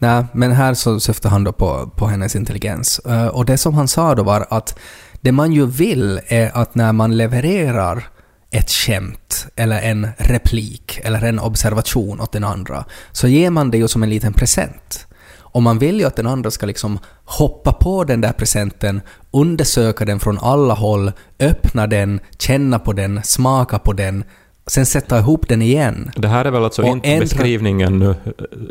Nej, 0.01 0.25
men 0.33 0.51
här 0.51 0.73
så 0.73 0.99
syftar 0.99 1.29
han 1.29 1.43
då 1.43 1.51
på, 1.51 1.91
på 1.95 2.07
hennes 2.07 2.35
intelligens. 2.35 2.99
Eh, 2.99 3.27
och 3.27 3.45
det 3.45 3.57
som 3.57 3.73
han 3.73 3.87
sa 3.87 4.15
då 4.15 4.23
var 4.23 4.47
att 4.49 4.79
det 5.21 5.31
man 5.31 5.53
ju 5.53 5.65
vill 5.65 6.19
är 6.27 6.57
att 6.57 6.75
när 6.75 6.93
man 6.93 7.17
levererar 7.17 8.07
ett 8.51 8.69
skämt 8.71 9.47
eller 9.55 9.81
en 9.81 10.07
replik 10.17 10.99
eller 11.03 11.23
en 11.25 11.39
observation 11.39 12.21
åt 12.21 12.31
den 12.31 12.43
andra 12.43 12.85
så 13.11 13.27
ger 13.27 13.49
man 13.49 13.71
det 13.71 13.77
ju 13.77 13.87
som 13.87 14.03
en 14.03 14.09
liten 14.09 14.33
present. 14.33 15.07
Och 15.51 15.63
man 15.63 15.79
vill 15.79 15.99
ju 15.99 16.05
att 16.05 16.15
den 16.15 16.27
andra 16.27 16.51
ska 16.51 16.65
liksom 16.65 16.99
hoppa 17.25 17.73
på 17.73 18.03
den 18.03 18.21
där 18.21 18.31
presenten, 18.31 19.01
undersöka 19.31 20.05
den 20.05 20.19
från 20.19 20.37
alla 20.41 20.73
håll, 20.73 21.11
öppna 21.39 21.87
den, 21.87 22.19
känna 22.39 22.79
på 22.79 22.93
den, 22.93 23.23
smaka 23.23 23.79
på 23.79 23.93
den, 23.93 24.23
sen 24.67 24.85
sätta 24.85 25.19
ihop 25.19 25.47
den 25.47 25.61
igen. 25.61 26.11
Det 26.15 26.27
här 26.27 26.45
är 26.45 26.51
väl 26.51 26.63
alltså 26.63 26.81
Och 26.81 26.87
inte 26.87 27.09
ändra- 27.09 27.19
beskrivningen 27.19 27.99
nu 27.99 28.09
eh, 28.09 28.15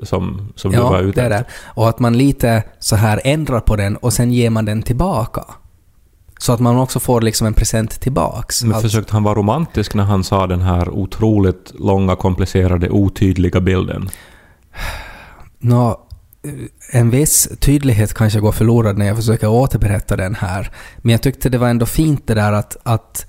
som, 0.02 0.52
som 0.54 0.72
du 0.72 0.78
var 0.78 0.94
Ja, 0.96 1.00
ute 1.00 1.22
är 1.22 1.30
det. 1.30 1.44
Och 1.64 1.88
att 1.88 1.98
man 1.98 2.18
lite 2.18 2.62
så 2.78 2.96
här 2.96 3.20
ändrar 3.24 3.60
på 3.60 3.76
den 3.76 3.96
och 3.96 4.12
sen 4.12 4.32
ger 4.32 4.50
man 4.50 4.64
den 4.64 4.82
tillbaka. 4.82 5.44
Så 6.40 6.52
att 6.52 6.60
man 6.60 6.76
också 6.78 7.00
får 7.00 7.20
liksom 7.20 7.46
en 7.46 7.54
present 7.54 8.00
tillbaks. 8.00 8.64
Men 8.64 8.80
försökte 8.80 9.12
han 9.12 9.22
vara 9.22 9.34
romantisk 9.34 9.94
när 9.94 10.04
han 10.04 10.24
sa 10.24 10.46
den 10.46 10.60
här 10.60 10.88
otroligt 10.90 11.72
långa, 11.78 12.16
komplicerade, 12.16 12.90
otydliga 12.90 13.60
bilden? 13.60 14.10
Nå, 15.58 16.07
en 16.92 17.10
viss 17.10 17.48
tydlighet 17.60 18.14
kanske 18.14 18.40
går 18.40 18.52
förlorad 18.52 18.98
när 18.98 19.06
jag 19.06 19.16
försöker 19.16 19.48
återberätta 19.48 20.16
den 20.16 20.34
här. 20.34 20.70
Men 20.96 21.12
jag 21.12 21.22
tyckte 21.22 21.48
det 21.48 21.58
var 21.58 21.68
ändå 21.68 21.86
fint 21.86 22.26
det 22.26 22.34
där 22.34 22.52
att, 22.52 22.76
att... 22.82 23.26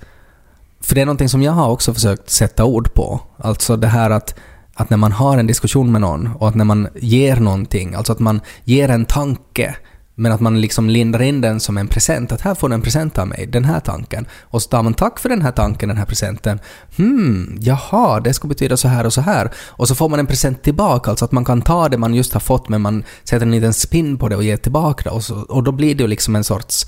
För 0.80 0.94
det 0.94 1.00
är 1.00 1.06
någonting 1.06 1.28
som 1.28 1.42
jag 1.42 1.52
har 1.52 1.70
också 1.70 1.94
försökt 1.94 2.30
sätta 2.30 2.64
ord 2.64 2.94
på. 2.94 3.20
Alltså 3.36 3.76
det 3.76 3.86
här 3.86 4.10
att, 4.10 4.34
att 4.74 4.90
när 4.90 4.96
man 4.96 5.12
har 5.12 5.38
en 5.38 5.46
diskussion 5.46 5.92
med 5.92 6.00
någon 6.00 6.26
och 6.26 6.48
att 6.48 6.54
när 6.54 6.64
man 6.64 6.88
ger 6.94 7.36
någonting, 7.36 7.94
alltså 7.94 8.12
att 8.12 8.18
man 8.18 8.40
ger 8.64 8.88
en 8.88 9.04
tanke 9.04 9.76
men 10.20 10.32
att 10.32 10.40
man 10.40 10.60
liksom 10.60 10.90
lindar 10.90 11.22
in 11.22 11.40
den 11.40 11.60
som 11.60 11.78
en 11.78 11.88
present. 11.88 12.32
Att 12.32 12.40
här 12.40 12.54
får 12.54 12.68
du 12.68 12.74
en 12.74 12.82
present 12.82 13.18
av 13.18 13.28
mig, 13.28 13.46
den 13.46 13.64
här 13.64 13.80
tanken. 13.80 14.26
Och 14.40 14.62
så 14.62 14.68
tar 14.68 14.82
man 14.82 14.94
tack 14.94 15.18
för 15.18 15.28
den 15.28 15.42
här 15.42 15.52
tanken, 15.52 15.88
den 15.88 15.98
här 15.98 16.04
presenten. 16.04 16.58
Hmm, 16.96 17.58
jaha, 17.60 18.20
det 18.20 18.34
ska 18.34 18.48
betyda 18.48 18.76
så 18.76 18.88
här 18.88 19.06
och 19.06 19.12
så 19.12 19.20
här. 19.20 19.50
Och 19.56 19.88
så 19.88 19.94
får 19.94 20.08
man 20.08 20.18
en 20.18 20.26
present 20.26 20.62
tillbaka, 20.62 21.10
alltså 21.10 21.24
att 21.24 21.32
man 21.32 21.44
kan 21.44 21.62
ta 21.62 21.88
det 21.88 21.98
man 21.98 22.14
just 22.14 22.32
har 22.32 22.40
fått 22.40 22.68
men 22.68 22.80
man 22.80 23.04
sätter 23.24 23.46
en 23.46 23.52
liten 23.52 23.72
spin 23.72 24.18
på 24.18 24.28
det 24.28 24.36
och 24.36 24.44
ger 24.44 24.56
tillbaka 24.56 25.02
det. 25.04 25.10
Och, 25.10 25.24
så, 25.24 25.34
och 25.34 25.62
då 25.62 25.72
blir 25.72 25.94
det 25.94 26.02
ju 26.02 26.08
liksom 26.08 26.36
en 26.36 26.44
sorts... 26.44 26.86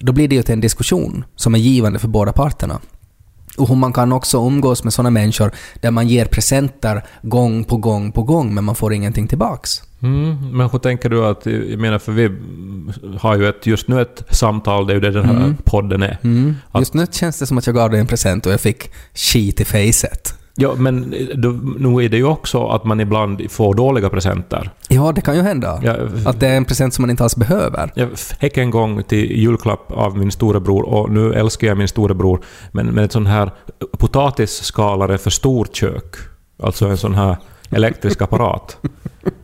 Då 0.00 0.12
blir 0.12 0.28
det 0.28 0.34
ju 0.34 0.42
till 0.42 0.54
en 0.54 0.60
diskussion 0.60 1.24
som 1.36 1.54
är 1.54 1.58
givande 1.58 1.98
för 1.98 2.08
båda 2.08 2.32
parterna. 2.32 2.80
Och 3.56 3.68
hur 3.68 3.76
man 3.76 3.92
kan 3.92 4.12
också 4.12 4.46
umgås 4.46 4.84
med 4.84 4.92
sådana 4.92 5.10
människor 5.10 5.52
där 5.80 5.90
man 5.90 6.08
ger 6.08 6.24
presenter 6.26 7.04
gång 7.22 7.64
på 7.64 7.76
gång 7.76 8.12
på 8.12 8.22
gång 8.22 8.54
men 8.54 8.64
man 8.64 8.74
får 8.74 8.92
ingenting 8.92 9.28
tillbaks. 9.28 9.82
Mm, 10.02 10.56
men 10.56 10.70
hur 10.70 10.78
tänker 10.78 11.08
du 11.08 11.24
att, 11.26 11.46
jag 11.46 11.78
menar 11.78 11.98
för 11.98 12.12
vi 12.12 12.30
har 13.18 13.36
ju 13.36 13.48
ett, 13.48 13.66
just 13.66 13.88
nu 13.88 14.00
ett 14.00 14.22
samtal, 14.30 14.86
det 14.86 14.92
är 14.92 14.94
ju 14.94 15.00
det 15.00 15.10
den 15.10 15.24
här 15.24 15.54
podden 15.64 16.02
är. 16.02 16.18
Mm. 16.22 16.54
Just 16.78 16.94
nu 16.94 17.06
känns 17.10 17.38
det 17.38 17.46
som 17.46 17.58
att 17.58 17.66
jag 17.66 17.74
gav 17.76 17.90
dig 17.90 18.00
en 18.00 18.06
present 18.06 18.46
och 18.46 18.52
jag 18.52 18.60
fick 18.60 18.90
skit 19.14 19.60
i 19.60 19.64
facet. 19.64 20.34
Ja, 20.60 20.74
men 20.74 21.14
då, 21.34 21.48
nu 21.78 22.04
är 22.04 22.08
det 22.08 22.16
ju 22.16 22.24
också 22.24 22.66
att 22.66 22.84
man 22.84 23.00
ibland 23.00 23.50
får 23.50 23.74
dåliga 23.74 24.10
presenter. 24.10 24.70
Ja, 24.88 25.12
det 25.12 25.20
kan 25.20 25.36
ju 25.36 25.42
hända. 25.42 25.80
Jag, 25.82 25.96
Att 26.24 26.40
det 26.40 26.48
är 26.48 26.56
en 26.56 26.64
present 26.64 26.94
som 26.94 27.02
man 27.02 27.10
inte 27.10 27.22
alls 27.22 27.36
behöver. 27.36 27.92
jag 27.94 28.18
fick 28.18 28.56
en 28.56 28.70
gång 28.70 29.02
till 29.02 29.38
julklapp 29.38 29.92
av 29.92 30.18
min 30.18 30.30
storebror 30.30 30.82
och 30.82 31.10
nu 31.10 31.32
älskar 31.34 31.66
jag 31.68 31.78
min 31.78 31.88
storebror, 31.88 32.40
men, 32.72 32.86
men 32.86 33.04
ett 33.04 33.12
sån 33.12 33.26
här 33.26 33.50
potatisskalare 33.98 35.18
för 35.18 35.30
storkök. 35.30 36.16
Alltså 36.62 36.86
en 36.86 36.96
sån 36.96 37.14
här 37.14 37.36
elektrisk 37.70 38.22
apparat. 38.22 38.76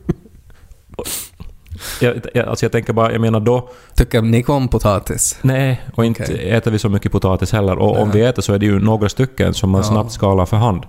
Jag, 2.00 2.14
jag, 2.34 2.48
alltså 2.48 2.64
jag 2.64 2.72
tänker 2.72 2.92
bara, 2.92 3.12
jag 3.12 3.20
menar 3.20 3.40
då, 3.40 3.68
Tycker 3.94 4.22
ni 4.22 4.44
om 4.44 4.68
potatis? 4.68 5.38
nej, 5.42 5.82
och 5.94 6.04
inte 6.04 6.22
Okej. 6.22 6.50
äter 6.50 6.70
vi 6.70 6.78
så 6.78 6.88
mycket 6.88 7.12
potatis 7.12 7.52
heller. 7.52 7.78
Och 7.78 7.98
om 8.02 8.10
vi 8.10 8.22
äter 8.22 8.42
så 8.42 8.52
är 8.52 8.58
det 8.58 8.66
ju 8.66 8.78
några 8.80 9.08
stycken 9.08 9.54
som 9.54 9.70
man 9.70 9.80
Ja. 9.80 9.88
snabbt 9.88 10.12
skalar 10.12 10.46
för 10.46 10.56
hand. 10.56 10.82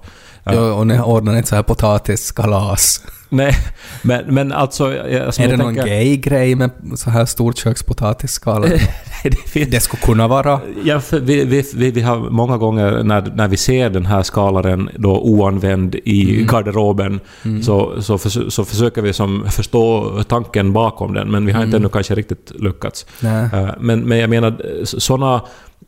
Jo, 0.52 0.60
och 0.62 0.88
ni 0.88 1.00
ordnar 1.00 1.36
inte 1.38 1.50
så 1.50 1.56
här 1.56 1.64
potatiskalas. 1.64 3.02
Nej, 3.30 3.54
men, 4.02 4.26
men 4.36 4.52
alltså... 4.52 4.84
Som 5.32 5.44
är 5.44 5.48
det 5.50 5.58
någon 5.58 5.76
tänker- 5.76 5.86
gay-grej 5.86 6.56
med 6.56 6.72
så 6.96 7.10
här 7.10 7.26
storkökspotatisskala? 7.26 8.68
Nej, 9.24 9.34
det 9.54 9.66
det 9.66 9.80
skulle 9.80 10.02
kunna 10.02 10.28
vara. 10.28 10.60
Ja, 10.84 11.00
för 11.00 11.20
vi, 11.20 11.46
vi, 11.46 11.64
vi, 11.76 11.92
vi 11.92 12.02
har 12.02 12.18
många 12.30 12.58
gånger 12.58 13.04
när, 13.04 13.32
när 13.36 13.48
vi 13.48 13.58
ser 13.58 13.90
den 13.90 14.06
här 14.06 14.24
skalaren 14.24 14.90
då 14.96 15.20
oanvänd 15.20 15.96
i 15.96 16.34
Mm. 16.36 16.48
garderoben 16.48 17.20
så, 17.64 18.02
så, 18.02 18.18
förs- 18.18 18.54
så 18.54 18.66
försöker 18.66 19.02
vi 19.02 19.14
som 19.14 19.46
förstå 19.52 20.14
tanken 20.28 20.74
bakom 20.74 21.14
den, 21.14 21.32
men 21.32 21.46
vi 21.46 21.52
har 21.52 21.60
Mm. 21.60 21.68
inte 21.68 21.78
ännu 21.78 21.90
kanske 21.90 22.16
riktigt 22.16 22.52
lyckats. 22.60 23.06
Nej. 23.20 23.44
Eh, 23.54 23.70
Men, 23.80 24.00
men 24.00 24.18
jag 24.18 24.30
menar, 24.30 24.56
sådana 24.84 25.42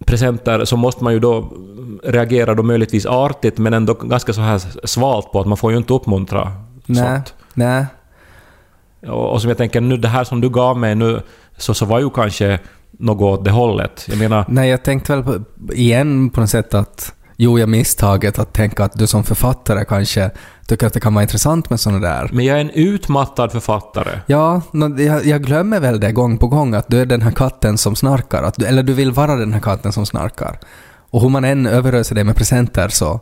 presenter 0.05 0.65
så 0.65 0.77
måste 0.77 1.03
man 1.03 1.13
ju 1.13 1.19
då 1.19 1.53
reagera 2.03 2.55
då 2.55 2.63
möjligtvis 2.63 3.05
artigt 3.05 3.57
men 3.57 3.73
ändå 3.73 3.93
ganska 3.93 4.33
så 4.33 4.41
här 4.41 4.87
svalt 4.87 5.31
på 5.31 5.39
att 5.39 5.47
man 5.47 5.57
får 5.57 5.71
ju 5.71 5.77
inte 5.77 5.93
uppmuntra 5.93 6.51
Nej. 6.85 7.03
sånt. 7.03 7.33
Nej. 7.53 7.85
Och, 9.07 9.31
och 9.31 9.41
som 9.41 9.49
jag 9.49 9.57
tänker 9.57 9.81
nu, 9.81 9.97
det 9.97 10.07
här 10.07 10.23
som 10.23 10.41
du 10.41 10.49
gav 10.49 10.77
mig 10.77 10.95
nu, 10.95 11.21
så, 11.57 11.73
så 11.73 11.85
var 11.85 11.99
ju 11.99 12.09
kanske 12.09 12.59
något 12.91 13.39
åt 13.39 13.45
det 13.45 13.51
hållet. 13.51 14.05
Jag 14.09 14.17
menar, 14.17 14.45
Nej, 14.47 14.69
jag 14.69 14.83
tänkte 14.83 15.15
väl 15.15 15.23
på, 15.23 15.43
igen 15.73 16.29
på 16.29 16.39
något 16.41 16.49
sätt 16.49 16.73
att 16.73 17.13
jo, 17.35 17.59
jag 17.59 17.69
misstaget 17.69 18.39
att 18.39 18.53
tänka 18.53 18.83
att 18.83 18.97
du 18.97 19.07
som 19.07 19.23
författare 19.23 19.85
kanske 19.85 20.31
tycker 20.67 20.87
att 20.87 20.93
det 20.93 20.99
kan 20.99 21.13
vara 21.13 21.21
intressant 21.21 21.69
med 21.69 21.79
sådana 21.79 22.07
där. 22.07 22.29
men 22.33 22.45
jag 22.45 22.57
är 22.57 22.61
en 22.61 22.69
utmattad 22.69 23.51
författare. 23.51 24.19
Ja, 24.27 24.61
jag 25.23 25.43
glömmer 25.43 25.79
väl 25.79 25.99
det 25.99 26.11
gång 26.11 26.37
på 26.37 26.47
gång 26.47 26.73
att 26.73 26.87
du 26.87 27.01
är 27.01 27.05
den 27.05 27.21
här 27.21 27.31
katten 27.31 27.77
som 27.77 27.95
snarkar. 27.95 28.43
Att 28.43 28.55
du, 28.55 28.65
eller 28.65 28.83
du 28.83 28.93
vill 28.93 29.11
vara 29.11 29.35
den 29.35 29.53
här 29.53 29.59
katten 29.59 29.91
som 29.91 30.05
snarkar. 30.05 30.59
Och 31.09 31.21
hur 31.21 31.29
man 31.29 31.45
än 31.45 31.65
överöser 31.65 32.15
dig 32.15 32.23
med 32.23 32.35
presenter 32.35 32.89
så 32.89 33.19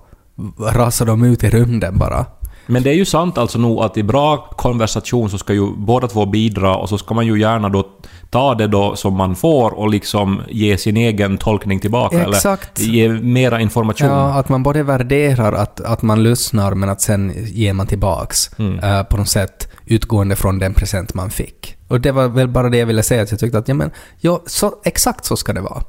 rasar 0.60 1.06
de 1.06 1.24
ut 1.24 1.44
i 1.44 1.50
rymden 1.50 1.98
bara. 1.98 2.26
Men 2.68 2.84
det 2.84 2.90
är 2.90 2.94
ju 2.94 3.06
sant 3.06 3.38
alltså 3.38 3.60
nog 3.60 3.80
att 3.84 3.98
i 3.98 4.04
bra 4.04 4.38
konversation 4.38 5.30
så 5.30 5.38
ska 5.38 5.54
ju 5.54 5.72
båda 5.78 6.08
två 6.08 6.26
bidra 6.26 6.76
och 6.76 6.90
så 6.90 6.98
ska 6.98 7.14
man 7.14 7.26
ju 7.26 7.40
gärna 7.40 7.70
då 7.70 7.88
ta 8.30 8.56
det 8.56 8.68
då 8.68 8.96
som 8.96 9.14
man 9.14 9.36
får 9.36 9.72
och 9.72 9.90
liksom 9.90 10.42
ge 10.50 10.78
sin 10.78 10.98
egen 10.98 11.38
tolkning 11.38 11.80
tillbaka. 11.80 12.30
Exakt. 12.30 12.80
Eller 12.80 12.90
ge 12.90 13.10
mera 13.10 13.62
information. 13.62 14.08
Ja, 14.08 14.34
att 14.34 14.50
man 14.50 14.64
både 14.64 14.84
värderar 14.84 15.54
att, 15.54 15.82
att 15.82 16.02
man 16.02 16.24
lyssnar 16.24 16.74
men 16.74 16.90
att 16.90 17.02
sen 17.02 17.34
ger 17.46 17.74
man 17.74 17.88
tillbaks 17.88 18.60
eh, 18.60 19.04
på 19.04 19.18
något 19.18 19.30
sätt 19.30 19.68
utgående 19.86 20.36
från 20.36 20.60
den 20.60 20.74
present 20.74 21.14
man 21.14 21.30
fick. 21.30 21.76
Och 21.88 22.02
det 22.02 22.12
var 22.12 22.28
väl 22.28 22.48
bara 22.48 22.70
det 22.70 22.78
jag 22.78 22.86
ville 22.86 23.04
säga, 23.04 23.24
att 23.24 23.32
jag 23.32 23.40
tyckte 23.40 23.58
att 23.58 23.68
ja, 23.68 23.74
men, 23.74 23.92
ja, 24.20 24.42
så, 24.46 24.74
exakt 24.84 25.26
så 25.26 25.38
ska 25.38 25.54
det 25.54 25.62
vara. 25.62 25.84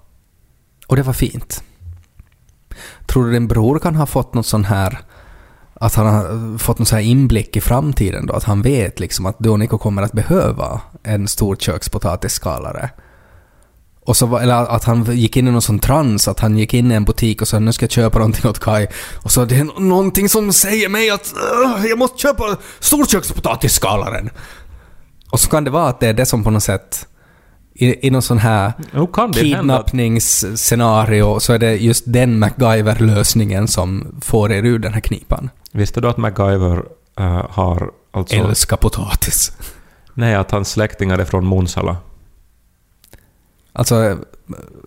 Och 0.86 0.96
det 0.96 1.02
var 1.02 1.12
fint. 1.12 1.62
Tror 3.06 3.24
du 3.24 3.32
din 3.32 3.48
bror 3.48 3.78
kan 3.78 3.94
ha 3.94 4.06
fått 4.06 4.34
något 4.34 4.46
sån 4.46 4.64
här 4.64 4.98
att 5.80 5.94
han 5.94 6.06
har 6.06 6.58
fått 6.58 6.78
någon 6.78 6.86
sån 6.86 6.98
här 6.98 7.04
inblick 7.04 7.56
i 7.56 7.60
framtiden 7.60 8.26
då? 8.26 8.34
Att 8.34 8.44
han 8.44 8.62
vet 8.62 9.00
liksom 9.00 9.26
att 9.26 9.38
Donico 9.38 9.78
kommer 9.78 10.02
att 10.02 10.12
behöva 10.12 10.80
en 11.02 11.28
stor 11.28 11.56
kökspotatisskalare. 11.56 12.90
Och 14.04 14.16
så, 14.16 14.26
var- 14.26 14.40
eller 14.40 14.54
att 14.54 14.84
han 14.84 15.04
gick 15.16 15.36
in 15.36 15.48
i 15.48 15.50
någon 15.50 15.62
sån 15.62 15.78
trans, 15.78 16.28
att 16.28 16.40
han 16.40 16.58
gick 16.58 16.74
in 16.74 16.92
i 16.92 16.94
en 16.94 17.04
butik 17.04 17.42
och 17.42 17.48
sa 17.48 17.58
nu 17.58 17.72
ska 17.72 17.84
jag 17.84 17.90
köpa 17.90 18.18
någonting 18.18 18.50
åt 18.50 18.58
Kai. 18.58 18.86
Och 19.22 19.30
så 19.30 19.44
det 19.44 19.56
är 19.56 19.80
någonting 19.80 20.28
som 20.28 20.52
säger 20.52 20.88
mig 20.88 21.10
att 21.10 21.34
uh, 21.76 21.86
jag 21.86 21.98
måste 21.98 22.18
köpa 22.18 22.56
storkökspotatisskalaren. 22.80 24.30
Och 25.30 25.40
så 25.40 25.50
kan 25.50 25.64
det 25.64 25.70
vara 25.70 25.88
att 25.88 26.00
det 26.00 26.06
är 26.06 26.14
det 26.14 26.26
som 26.26 26.44
på 26.44 26.50
något 26.50 26.62
sätt 26.62 27.06
i, 27.78 28.06
i 28.06 28.10
någon 28.10 28.22
sån 28.22 28.38
här 28.38 28.72
kidnappningsscenario 29.32 31.40
så 31.40 31.52
är 31.52 31.58
det 31.58 31.76
just 31.76 32.04
den 32.06 32.38
MacGyver-lösningen 32.38 33.68
som 33.68 34.16
får 34.20 34.52
er 34.52 34.62
ur 34.62 34.78
den 34.78 34.92
här 34.92 35.00
knipan. 35.00 35.50
Visste 35.72 36.00
du 36.00 36.08
att 36.08 36.16
MacGyver 36.16 36.84
eh, 37.18 37.46
har 37.50 37.90
alltså... 38.10 38.36
Älska 38.36 38.76
potatis. 38.76 39.52
Nej, 40.14 40.34
att 40.34 40.50
hans 40.50 40.70
släktingar 40.70 41.18
är 41.18 41.24
från 41.24 41.48
Munsala. 41.48 41.96
Alltså, 43.72 44.18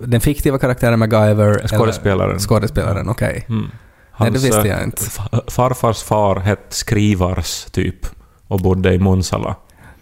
den 0.02 0.22
fiktiva 0.22 0.58
karaktären 0.58 1.00
MacGyver... 1.00 1.68
Skådespelaren. 1.68 2.40
Skådespelaren, 2.40 3.10
okej. 3.10 3.46
Mm. 3.50 3.72
Nej, 4.20 4.32
det 4.32 4.40
visste 4.40 4.60
eh, 4.60 4.68
jag 4.68 4.84
inte. 4.84 5.02
fa- 5.02 5.52
Farfars 5.52 6.04
far 6.04 6.40
hette 6.40 6.76
Skrivars, 6.76 7.66
typ, 7.72 8.06
och 8.48 8.60
bodde 8.60 8.94
i 8.94 9.00
Munsala. 9.00 9.56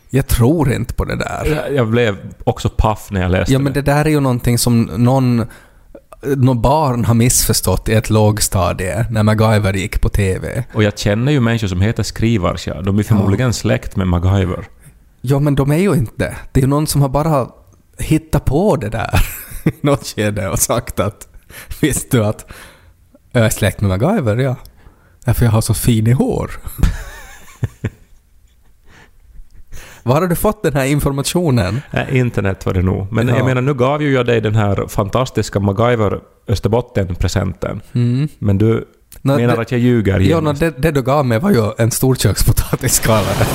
Jag 0.10 0.28
tror 0.28 0.72
inte 0.74 0.94
på 0.94 1.06
det 1.06 1.16
där. 1.16 1.46
Jag- 1.46 1.76
Jag 1.76 1.88
blev 1.88 2.18
också 2.44 2.70
paff 2.70 3.08
när 3.12 3.22
jag 3.22 3.32
läste 3.32 3.54
Ja, 3.54 3.60
men 3.60 3.74
det 3.74 3.82
där 3.82 4.06
är 4.06 4.10
ju 4.10 4.20
någonting 4.20 4.58
som 4.58 4.82
någon, 4.82 5.46
någon 6.36 6.62
barn 6.62 7.06
har 7.06 7.14
missförstått 7.14 7.90
i 7.90 7.94
ett 7.94 8.10
lågstadie 8.10 9.06
när 9.12 9.24
MacGyver 9.24 9.74
gick 9.74 10.02
på 10.02 10.10
TV. 10.10 10.64
Och 10.74 10.84
jag 10.84 10.98
känner 10.98 11.32
ju 11.32 11.40
människor 11.40 11.68
som 11.68 11.82
heter 11.82 12.04
Skrivars, 12.04 12.68
ja. 12.68 12.82
De 12.82 13.00
är 13.00 13.04
förmodligen 13.04 13.54
släkt 13.54 13.96
med 13.96 14.08
MacGyver. 14.08 14.68
Ja, 15.22 15.40
men 15.40 15.56
de 15.56 15.72
är 15.72 15.78
ju 15.78 15.94
inte 15.94 16.12
det. 16.16 16.36
Det 16.52 16.60
är 16.60 16.62
ju 16.62 16.68
någon 16.70 16.88
som 16.88 17.02
har 17.02 17.10
bara 17.10 17.48
hittat 18.00 18.46
på 18.46 18.76
det 18.76 18.90
där 18.90 19.20
i 19.66 19.72
något 19.82 20.08
skede 20.08 20.50
och 20.50 20.60
sagt 20.60 21.00
att 21.00 21.28
visste 21.82 22.18
du 22.18 22.26
att 22.26 22.46
jag 23.32 23.46
är 23.46 23.50
släkt 23.50 23.82
med 23.82 23.90
MacGyver? 24.00 24.38
Ja. 24.38 24.56
Därför 25.26 25.46
jag 25.46 25.52
har 25.52 25.62
så 25.62 25.74
fin 25.74 26.08
i 26.08 26.12
hår. 26.12 26.52
Var 30.08 30.22
har 30.22 30.28
du 30.28 30.36
fått 30.36 30.64
den 30.64 30.74
här 30.74 30.86
informationen? 30.86 31.82
Internet 32.12 32.66
var 32.66 32.74
det 32.74 32.82
nog. 32.82 33.08
Men 33.12 33.28
Ja. 33.28 33.36
jag 33.38 33.46
menar, 33.46 33.62
nu 33.62 33.74
gav 33.74 34.02
ju 34.04 34.14
jag 34.14 34.26
dig 34.26 34.42
den 34.42 34.56
här 34.56 34.88
fantastiska 34.88 35.60
MacGyver 35.60 36.20
Österbotten-presenten. 36.48 37.82
Mm. 37.96 38.28
Men 38.40 38.58
du 38.58 38.88
Nå, 39.22 39.36
menar 39.38 39.56
det- 39.56 39.62
att 39.62 39.72
jag 39.72 39.82
ljuger 39.82 40.20
Ja, 40.20 40.26
genast. 40.38 40.62
no, 40.62 40.66
det, 40.70 40.82
det 40.82 40.92
du 40.92 41.02
gav 41.02 41.26
mig 41.26 41.40
var 41.40 41.52
ju 41.52 41.72
en 41.78 41.92
storkökspotatisskalare. 41.92 43.46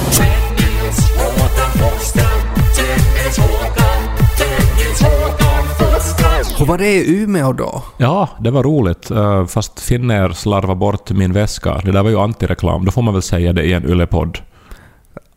Hur 6.58 6.66
var 6.66 6.78
det 6.78 6.86
i 6.92 7.22
Umeå 7.22 7.52
då? 7.52 7.82
Ja, 7.96 8.28
det 8.40 8.50
var 8.50 8.62
roligt. 8.62 9.10
eh, 9.10 9.46
Fast 9.46 9.80
Finnair 9.80 10.28
slarvade 10.32 10.74
bort 10.78 11.10
min 11.10 11.32
väska. 11.32 11.80
Det 11.84 11.92
där 11.92 12.02
var 12.02 12.10
ju 12.10 12.18
antireklam. 12.18 12.84
Då 12.84 12.90
får 12.90 13.02
man 13.02 13.14
väl 13.14 13.22
säga 13.22 13.52
det 13.52 13.62
i 13.62 13.72
en 13.72 13.84
yllepodd. 13.90 14.38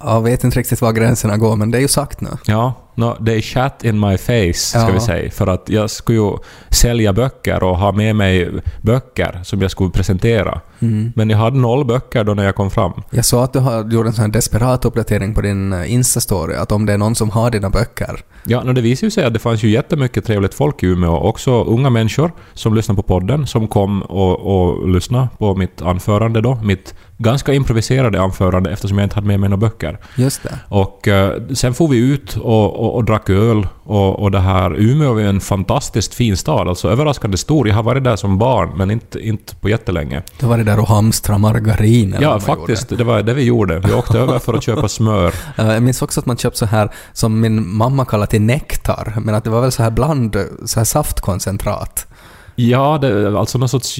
Jag 0.05 0.21
vet 0.21 0.43
inte 0.43 0.59
riktigt 0.59 0.81
var 0.81 0.91
gränserna 0.91 1.37
går, 1.37 1.55
men 1.55 1.71
det 1.71 1.77
är 1.77 1.81
ju 1.81 1.87
sagt 1.87 2.21
nu. 2.21 2.29
Ja, 2.45 2.73
no, 2.95 3.17
det 3.19 3.33
är 3.33 3.41
chat 3.41 3.83
in 3.83 3.99
my 3.99 4.17
face, 4.17 4.53
ska 4.53 4.79
Ja. 4.79 4.89
vi 4.93 4.99
säga. 4.99 5.31
För 5.31 5.47
att 5.47 5.69
jag 5.69 5.89
skulle 5.89 6.17
ju 6.17 6.31
sälja 6.69 7.13
böcker 7.13 7.63
och 7.63 7.77
ha 7.77 7.91
med 7.91 8.15
mig 8.15 8.51
böcker 8.81 9.39
som 9.43 9.61
jag 9.61 9.71
skulle 9.71 9.89
presentera. 9.89 10.61
Mm. 10.79 11.13
Men 11.15 11.29
jag 11.29 11.37
hade 11.37 11.57
noll 11.57 11.85
böcker 11.85 12.23
då 12.23 12.33
när 12.33 12.43
jag 12.43 12.55
kom 12.55 12.71
fram. 12.71 12.91
Jag 13.09 13.25
såg 13.25 13.43
att 13.43 13.53
du 13.53 13.59
har 13.59 13.91
gjort 13.91 14.05
en 14.07 14.13
sån 14.13 14.21
här 14.25 14.31
desperat 14.31 14.85
uppdatering 14.85 15.33
på 15.33 15.41
din 15.41 15.73
eh, 15.73 15.93
Insta-story, 15.93 16.55
att 16.55 16.71
om 16.71 16.85
det 16.85 16.93
är 16.93 16.97
någon 16.97 17.15
som 17.15 17.29
har 17.29 17.51
dina 17.51 17.69
böcker. 17.69 18.19
Ja, 18.47 18.63
no, 18.63 18.73
det 18.73 18.81
visade 18.81 19.05
ju 19.07 19.11
sig 19.11 19.23
att 19.25 19.33
det 19.33 19.39
fanns 19.39 19.63
ju 19.63 19.69
jättemycket 19.69 20.25
trevligt 20.25 20.53
folk 20.53 20.83
i 20.83 20.85
Umeå. 20.87 21.15
Också 21.17 21.63
unga 21.63 21.89
människor 21.89 22.31
som 22.53 22.73
lyssnar 22.75 22.95
på 22.95 23.01
podden, 23.03 23.47
som 23.47 23.67
kom 23.67 24.01
och, 24.01 24.39
och 24.39 24.89
lyssnade 24.89 25.27
på 25.37 25.55
mitt 25.55 25.81
anförande 25.81 26.41
då. 26.41 26.55
Mitt 26.55 26.95
ganska 27.17 27.53
improviserade 27.53 28.21
anförande 28.21 28.71
eftersom 28.71 28.97
jag 28.97 29.05
inte 29.05 29.15
hade 29.15 29.27
med 29.27 29.39
mig 29.39 29.49
några 29.49 29.61
böcker. 29.61 29.99
Just 30.15 30.43
det. 30.43 30.59
Och 30.69 31.07
eh, 31.07 31.41
sen 31.53 31.73
får 31.73 31.87
vi 31.87 31.97
ut 31.97 32.37
och, 32.37 32.79
och, 32.79 32.95
och 32.95 33.03
drack 33.03 33.29
öl 33.29 33.67
och, 33.83 34.19
och 34.19 34.31
det 34.31 34.39
här. 34.39 34.75
Umeå 34.79 35.17
är 35.17 35.25
en 35.25 35.39
fantastiskt 35.41 36.13
fin 36.13 36.37
stad, 36.37 36.67
alltså 36.67 36.89
överraskande 36.89 37.37
stor. 37.37 37.67
Jag 37.67 37.75
har 37.75 37.83
varit 37.83 38.03
där 38.03 38.15
som 38.15 38.37
barn, 38.37 38.71
men 38.77 38.91
inte, 38.91 39.19
inte 39.19 39.55
på 39.55 39.69
jättelänge. 39.69 40.23
Det 40.39 40.45
var 40.45 40.57
det 40.57 40.63
där 40.63 40.79
och 40.79 40.87
hamstra 40.87 41.37
margarin 41.37 42.15
Ja, 42.21 42.39
faktiskt. 42.39 42.89
Det 42.97 43.03
var 43.03 43.21
det 43.21 43.33
vi 43.33 43.43
gjorde. 43.43 43.79
Vi 43.79 43.93
åkte 43.93 44.19
över 44.19 44.39
för 44.39 44.53
att 44.53 44.63
köpa 44.63 44.87
smör. 44.87 45.23
gjorde. 45.23 45.35
Eh, 45.57 45.73
Jag 45.73 45.83
minns 45.83 46.01
också 46.01 46.19
att 46.19 46.25
man 46.25 46.37
köpte 46.37 46.59
så 46.59 46.65
här, 46.65 46.89
som 47.13 47.39
min 47.39 47.67
mamma 47.75 48.05
kallar 48.05 48.25
till 48.25 48.41
nektar, 48.41 49.13
men 49.21 49.35
att 49.35 49.43
det 49.43 49.49
var 49.49 49.61
väl 49.61 49.71
så 49.71 49.83
här 49.83 49.91
bland, 49.91 50.37
så 50.65 50.79
här 50.79 50.85
saftkoncentrat. 50.85 52.07
Ja, 52.57 52.97
det, 53.01 53.39
alltså 53.39 53.57
någon 53.57 53.69
sorts 53.69 53.99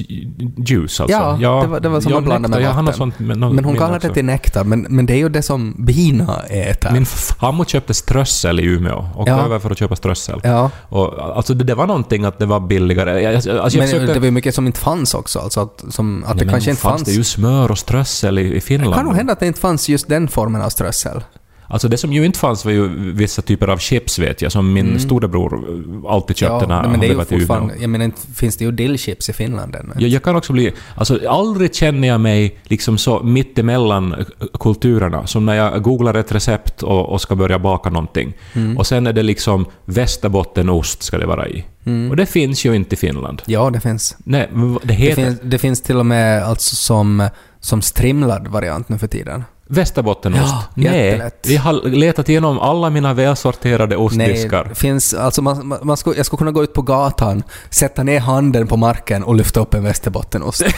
juice 0.56 1.00
alltså. 1.00 1.16
Ja, 1.40 1.60
det 1.62 1.66
var- 1.68 1.80
det 1.80 1.88
var 1.88 2.00
som 2.00 2.10
ja, 2.12 2.16
man 2.16 2.24
blandade 2.24 2.54
med 2.54 2.60
nektar, 2.62 2.76
något 2.82 2.86
vatten. 2.86 2.98
sånt 2.98 3.18
med, 3.18 3.38
någon, 3.38 3.54
Men 3.56 3.64
hon 3.64 3.76
kallar 3.76 3.96
också. 3.96 4.08
det 4.08 4.14
till 4.14 4.24
nektar, 4.24 4.64
men, 4.64 4.86
men 4.90 5.06
det 5.06 5.12
är 5.12 5.18
ju 5.18 5.28
det 5.28 5.42
som 5.42 5.74
bina 5.78 6.42
äter. 6.42 6.90
Min 6.92 7.06
farmor 7.06 7.64
köpte 7.64 7.94
strössel 7.94 8.60
i 8.60 8.64
Umeå. 8.64 9.08
Och 9.14 9.28
Ja. 9.28 9.44
över 9.44 9.58
för 9.58 9.70
att 9.70 9.78
köpa 9.78 9.96
strössel. 9.96 10.40
ja, 10.44 10.70
Och, 10.88 11.36
alltså 11.36 11.54
det, 11.54 11.64
det 11.64 11.74
var 11.74 11.86
någonting 11.86 12.24
att 12.24 12.38
det 12.38 12.46
var 12.46 12.60
billigare. 12.60 13.34
Alltså, 13.34 13.50
jag 13.50 13.56
men 13.62 13.70
försökte... 13.70 14.14
det 14.14 14.18
var 14.20 14.26
ju 14.26 14.30
mycket 14.30 14.54
som 14.54 14.66
inte 14.66 14.80
fanns 14.80 15.14
också, 15.14 15.38
alltså 15.38 15.60
att, 15.60 15.84
som, 15.90 16.22
att 16.24 16.28
Ja, 16.28 16.34
det 16.34 16.44
men 16.44 16.52
kanske 16.52 16.70
inte 16.70 16.82
fanns 16.82 16.92
fanns. 16.92 17.02
det 17.08 17.12
ju 17.12 17.24
smör 17.24 17.70
och 17.70 17.78
strössel 17.78 18.38
i, 18.38 18.42
i 18.42 18.54
det 18.54 18.60
Finland. 18.60 18.94
kan 18.94 19.04
nog 19.04 19.14
hända 19.14 19.32
att 19.32 19.40
det 19.40 19.46
inte 19.46 19.60
fanns 19.60 19.88
just 19.88 20.08
den 20.08 20.28
formen 20.28 20.62
av 20.62 20.68
strössel. 20.68 21.20
Alltså 21.68 21.88
det 21.88 21.96
som 21.96 22.12
ju 22.12 22.24
inte 22.24 22.38
fanns 22.38 22.64
var 22.64 22.72
ju 22.72 23.12
vissa 23.12 23.42
typer 23.42 23.68
av 23.68 23.78
chips 23.78 24.18
vet 24.18 24.42
jag, 24.42 24.52
som 24.52 24.72
min 24.72 25.00
storebror 25.00 25.54
eh, 25.54 26.12
alltid 26.12 26.36
köpte 26.36 26.66
när 26.66 26.82
men 26.82 26.90
han 26.90 27.00
det 27.00 27.14
var 27.14 27.24
till 27.24 27.42
Umeå. 27.42 27.70
jag 27.80 27.90
menar 27.90 28.04
inte 28.04 28.20
finns 28.34 28.56
det 28.56 28.64
ju 28.64 28.70
dillchips 28.72 29.28
i 29.28 29.32
Finland 29.32 29.74
ännu. 29.74 29.92
Jag, 29.98 30.10
jag 30.10 30.22
kan 30.22 30.36
också 30.36 30.52
bli... 30.52 30.72
Alltså 30.94 31.28
aldrig 31.28 31.74
känner 31.74 32.08
jag 32.08 32.20
mig 32.20 32.58
liksom 32.64 32.98
så 32.98 33.22
mittemellan 33.22 34.24
kulturerna 34.60 35.26
som 35.26 35.46
när 35.46 35.54
jag 35.54 35.82
googlar 35.82 36.14
ett 36.14 36.32
recept 36.32 36.82
och, 36.82 37.08
och 37.12 37.20
ska 37.20 37.34
börja 37.34 37.58
baka 37.58 37.90
någonting. 37.90 38.32
Mm. 38.52 38.78
Och 38.78 38.86
sen 38.86 39.06
är 39.06 39.12
det 39.12 39.22
liksom 39.22 39.66
västerbottenost 39.84 41.02
ska 41.02 41.18
det 41.18 41.26
vara 41.26 41.48
i. 41.48 41.64
Och 42.10 42.16
det 42.16 42.26
finns 42.26 42.64
ju 42.66 42.74
inte 42.76 42.94
i 42.94 42.98
Finland. 42.98 43.42
Ja, 43.46 43.70
det 43.70 43.80
finns. 43.80 44.16
Nej, 44.24 44.48
det 44.52 44.78
Det 44.82 44.94
heter... 44.94 45.22
finns, 45.24 45.40
det 45.42 45.58
finns 45.58 45.82
till 45.82 45.96
och 45.96 46.06
med 46.06 46.42
alltså 46.42 46.76
som, 46.76 47.28
som 47.60 47.82
strimlad 47.82 48.48
variant 48.48 48.88
nu 48.88 48.98
för 48.98 49.06
tiden. 49.06 49.44
Västerbottenost? 49.68 50.54
Ja, 50.74 50.90
Nej, 50.90 51.30
vi 51.46 51.56
har 51.56 51.72
letat 51.88 52.28
igenom 52.28 52.58
alla 52.58 52.90
mina 52.90 53.14
välsorterade 53.14 53.96
ostdiskar. 53.96 54.64
Nej, 54.64 54.74
finns, 54.74 55.14
alltså 55.14 55.42
man, 55.42 55.66
man, 55.66 55.78
man 55.82 55.96
skulle, 55.96 56.16
jag 56.16 56.26
skulle 56.26 56.38
kunna 56.38 56.50
gå 56.50 56.64
ut 56.64 56.72
på 56.72 56.82
gatan, 56.82 57.42
sätta 57.70 58.02
ner 58.02 58.20
handen 58.20 58.66
på 58.66 58.76
marken 58.76 59.24
och 59.24 59.34
lyfta 59.34 59.60
upp 59.60 59.74
en 59.74 59.84
västerbottenost. 59.84 60.62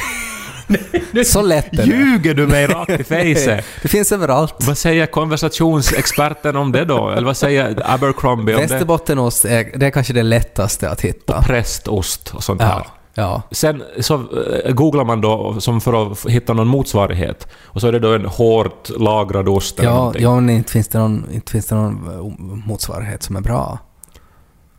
Så 1.24 1.42
lätt 1.42 1.72
är 1.72 1.76
det. 1.76 1.84
Ljuger 1.84 2.34
du 2.34 2.46
mig 2.46 2.66
rakt 2.66 2.90
i 2.90 3.04
fejset? 3.04 3.64
Det 3.82 3.88
finns 3.88 4.12
överallt. 4.12 4.54
Vad 4.58 4.78
säger 4.78 5.06
konversationsexperten 5.06 6.56
om 6.56 6.72
det 6.72 6.84
då? 6.84 7.10
Eller 7.10 7.26
vad 7.26 7.36
säger 7.36 7.82
Abercrombie 7.84 8.54
om 8.54 8.60
det? 8.60 8.66
Västerbottenost 8.66 9.44
är, 9.44 9.70
det 9.78 9.86
är 9.86 9.90
kanske 9.90 10.12
det 10.12 10.22
lättaste 10.22 10.90
att 10.90 11.00
hitta. 11.00 11.42
Prästost 11.42 12.34
och 12.34 12.44
sånt 12.44 12.62
här. 12.62 12.86
Ja. 13.18 13.42
Sen 13.50 13.82
så 14.00 14.14
eh, 14.14 14.72
googlar 14.72 15.04
man 15.04 15.20
då 15.20 15.60
som 15.60 15.80
för 15.80 16.12
att 16.12 16.26
hitta 16.26 16.52
någon 16.52 16.68
motsvarighet. 16.68 17.48
Och 17.64 17.80
så 17.80 17.88
är 17.88 17.92
det 17.92 17.98
då 17.98 18.14
en 18.14 18.24
hårt 18.24 18.90
lagrad 18.98 19.48
ost 19.48 19.78
eller 19.78 19.90
Ja, 19.90 19.96
någonting. 19.96 20.22
ja 20.22 20.34
men 20.34 20.50
inte 20.50 20.72
finns, 20.72 20.88
det 20.88 20.98
någon, 20.98 21.24
inte 21.32 21.52
finns 21.52 21.66
det 21.66 21.74
någon 21.74 21.94
eh, 22.14 22.66
motsvarighet 22.66 23.22
som 23.22 23.36
är 23.36 23.40
bra. 23.40 23.78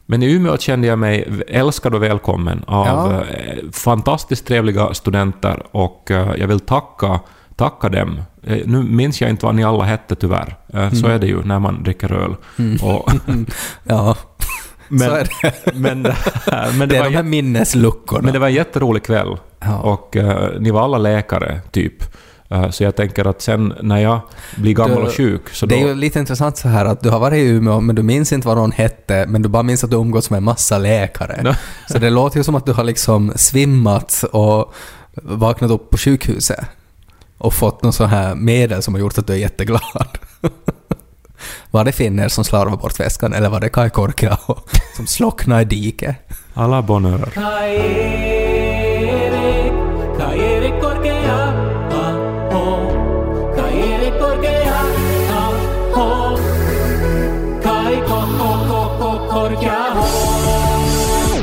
Men 0.05 0.23
i 0.23 0.31
Umeå 0.33 0.57
kände 0.57 0.87
jag 0.87 0.99
mig 0.99 1.43
älskad 1.47 1.95
och 1.95 2.03
välkommen 2.03 2.63
av 2.67 2.85
Ja. 2.87 3.21
eh, 3.35 3.69
fantastiskt 3.71 4.45
trevliga 4.47 4.93
studenter 4.93 5.63
och 5.71 6.03
jag 6.37 6.47
vill 6.47 6.59
tacka, 6.59 7.19
tacka 7.55 7.89
dem. 7.89 8.21
Nu 8.65 8.83
minns 8.83 9.21
jag 9.21 9.29
inte 9.29 9.45
vad 9.45 9.55
ni 9.55 9.63
alla 9.63 9.83
hette 9.83 10.15
tyvärr. 10.15 10.55
Så 10.71 10.77
Mm. 11.05 11.11
är 11.11 11.19
det 11.19 11.27
ju 11.27 11.43
när 11.43 11.59
man 11.59 11.83
dricker 11.83 12.11
öl. 12.13 12.35
Och, 12.81 13.11
Ja, 13.83 14.15
men, 14.89 14.99
så 15.09 15.15
är 15.15 15.27
det. 15.41 15.73
men, 15.73 16.01
men, 16.01 16.79
Det 16.79 16.85
det 16.85 16.95
är 16.97 16.99
var, 17.03 17.09
de 17.09 17.15
här 17.15 17.23
minnesluckorna. 17.23 18.21
men 18.21 18.33
det 18.33 18.39
var 18.39 18.47
en 18.47 18.53
jätterolig 18.53 19.03
kväll. 19.03 19.37
Ja. 19.59 19.77
Och 19.79 20.17
eh, 20.17 20.49
ni 20.59 20.71
var 20.71 20.83
alla 20.83 20.97
läkare, 20.97 21.61
typ. 21.71 21.93
Eh, 22.49 22.69
så 22.69 22.83
jag 22.83 22.95
tänker 22.95 23.25
att 23.27 23.41
sen 23.41 23.73
när 23.81 23.97
jag 23.97 24.19
blir 24.55 24.73
gammal 24.73 24.97
Du- 25.01 25.03
och 25.07 25.13
sjuk, 25.13 25.49
så 25.53 25.65
då... 25.65 25.75
det 25.75 25.81
är 25.81 25.87
ju 25.87 25.95
lite 25.95 26.19
intressant 26.19 26.57
så 26.57 26.67
här 26.67 26.85
att 26.85 27.01
du 27.03 27.09
har 27.09 27.19
varit 27.19 27.37
i 27.37 27.47
Umeå 27.47 27.79
men 27.79 27.95
du 27.95 28.03
minns 28.03 28.33
inte 28.33 28.47
vad 28.47 28.57
någon 28.57 28.71
hette 28.71 29.25
men 29.27 29.41
du 29.41 29.49
bara 29.49 29.63
minns 29.63 29.83
att 29.83 29.89
du 29.89 29.95
umgås 29.97 30.29
med 30.29 30.37
en 30.37 30.43
massa 30.43 30.77
läkare. 30.77 31.55
Så 31.89 31.97
det 31.97 32.09
låter 32.09 32.37
ju 32.37 32.43
som 32.43 32.55
att 32.55 32.65
du 32.65 32.73
har 32.73 32.83
liksom 32.83 33.33
svimmat 33.35 34.23
och 34.31 34.73
vaknat 35.13 35.71
upp 35.71 35.89
på 35.89 35.97
sjukhuset 35.97 36.59
och 37.37 37.53
fått 37.53 37.83
någon 37.83 37.93
sån 37.93 38.09
här 38.09 38.35
medel 38.35 38.81
som 38.81 38.93
har 38.93 39.01
gjort 39.01 39.17
att 39.17 39.27
du 39.27 39.33
är 39.33 39.37
jätteglad. 39.37 39.81
Var 41.71 41.85
det 41.85 41.91
finner 41.91 42.27
som 42.27 42.43
slarvade 42.43 42.77
bort 42.77 42.99
väskan 42.99 43.33
eller 43.33 43.49
var 43.49 43.59
det 43.59 43.69
Kai 43.69 43.89
Korkeaho 43.89 44.55
som 44.95 45.07
slocknade 45.07 45.61
i 45.61 45.65
diket? 45.65 46.15
Alla 46.53 46.81
Korkeaho. 59.29 60.03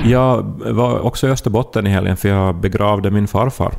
Jag 0.04 0.42
var 0.72 0.98
också 0.98 1.28
i 1.28 1.30
Österbotten 1.30 1.86
i 1.86 1.90
helgen 1.90 2.16
för 2.16 2.28
jag 2.28 2.54
begravde 2.54 3.10
min 3.10 3.28
farfar. 3.28 3.72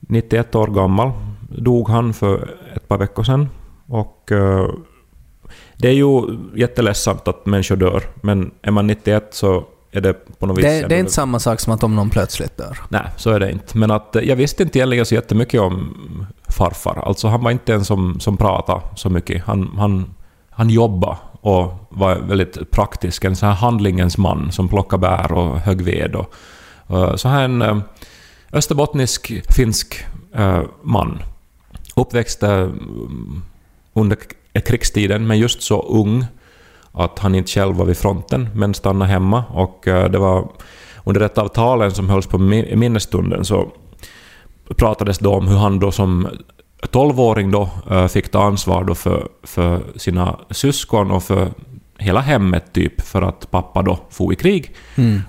91 0.00 0.54
år 0.54 0.66
gammal. 0.66 1.12
Dog 1.48 1.88
han 1.88 2.14
för 2.14 2.54
ett 2.76 2.88
par 2.88 2.98
veckor 2.98 3.22
sedan. 3.22 3.48
Och 3.86 4.32
eh, 4.32 4.68
det 5.76 5.88
är 5.88 5.92
ju 5.92 6.22
jätteledsamt 6.56 7.28
att 7.28 7.46
människor 7.46 7.76
dör, 7.76 8.02
men 8.20 8.50
är 8.62 8.70
man 8.70 8.86
91 8.86 9.28
så 9.30 9.64
är 9.94 10.00
det 10.00 10.38
på 10.38 10.46
något 10.46 10.58
vis... 10.58 10.64
Det, 10.64 10.86
det 10.88 10.94
är 10.94 10.98
inte 10.98 11.12
samma 11.12 11.38
sak 11.38 11.60
som 11.60 11.72
att 11.72 11.82
om 11.82 11.96
någon 11.96 12.10
plötsligt 12.10 12.56
dör. 12.56 12.78
Nej, 12.88 13.06
så 13.16 13.30
är 13.30 13.40
det 13.40 13.52
inte. 13.52 13.78
Men 13.78 13.90
att, 13.90 14.16
eh, 14.16 14.22
jag 14.22 14.36
visste 14.36 14.62
inte 14.62 14.78
egentligen 14.78 15.06
så 15.06 15.14
jättemycket 15.14 15.60
om 15.60 15.96
farfar. 16.48 17.02
Alltså 17.06 17.28
han 17.28 17.44
var 17.44 17.50
inte 17.50 17.74
en 17.74 17.84
som, 17.84 18.20
som 18.20 18.36
pratade 18.36 18.80
så 18.96 19.10
mycket. 19.10 19.44
Han, 19.44 19.74
han, 19.76 20.14
han 20.50 20.70
jobbade 20.70 21.16
och 21.40 21.72
var 21.88 22.16
väldigt 22.16 22.70
praktisk. 22.70 23.24
En 23.24 23.36
sån 23.36 23.48
här 23.48 23.56
handlingens 23.56 24.18
man 24.18 24.52
som 24.52 24.68
plockade 24.68 25.00
bär 25.00 25.32
och 25.32 25.58
högg 25.58 25.82
ved. 25.82 26.14
Och, 26.14 26.34
och 26.86 27.20
så 27.20 27.28
här 27.28 27.44
en 27.44 27.62
eh, 27.62 27.78
österbottnisk 28.52 29.32
finsk 29.56 30.04
eh, 30.34 30.62
man. 30.82 31.18
Uppväxt 31.96 32.42
eh, 32.42 32.68
under 33.92 34.18
krigstiden, 34.60 35.26
men 35.26 35.38
just 35.38 35.62
så 35.62 35.82
ung 35.82 36.26
att 36.92 37.18
han 37.18 37.34
inte 37.34 37.50
själv 37.50 37.76
var 37.76 37.84
vid 37.86 37.96
fronten, 37.96 38.48
men 38.54 38.74
stannade 38.74 39.10
hemma. 39.10 39.44
Och 39.50 39.88
eh, 39.88 40.10
det 40.10 40.18
var 40.18 40.48
under 41.04 41.20
ett 41.20 41.38
av 41.38 41.48
talen 41.48 41.90
som 41.92 42.08
hölls 42.08 42.26
på 42.26 42.38
mi- 42.38 42.76
minnesstunden 42.76 43.44
så 43.44 43.68
pratades 44.76 45.18
då 45.18 45.34
om 45.34 45.48
hur 45.48 45.56
han 45.56 45.78
då 45.78 45.92
som 45.92 46.28
12-åring 46.82 47.50
då 47.50 47.68
eh, 47.90 48.06
fick 48.06 48.28
ta 48.30 48.42
ansvar 48.44 48.84
då 48.84 48.94
för, 48.94 49.28
för 49.42 49.80
sina 49.96 50.38
syskon 50.50 51.10
och 51.10 51.22
för 51.22 51.48
hela 51.98 52.20
hemmet 52.20 52.72
typ 52.72 53.00
för 53.00 53.22
att 53.22 53.50
pappa 53.50 53.82
då 53.82 53.98
for 54.10 54.32
i 54.32 54.36
krig. 54.36 54.74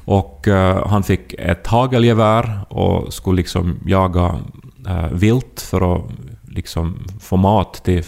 Och 0.05 0.47
eh, 0.47 0.88
han 0.88 1.03
fick 1.03 1.33
ett 1.33 1.67
hagelgevär 1.67 2.59
och 2.69 3.13
skulle 3.13 3.35
liksom 3.38 3.79
jaga 3.85 4.39
eh, 4.88 5.07
vilt 5.11 5.61
för 5.61 5.95
att 5.95 6.01
liksom 6.55 6.99
få 7.19 7.37
mat 7.37 7.83
till 7.83 8.03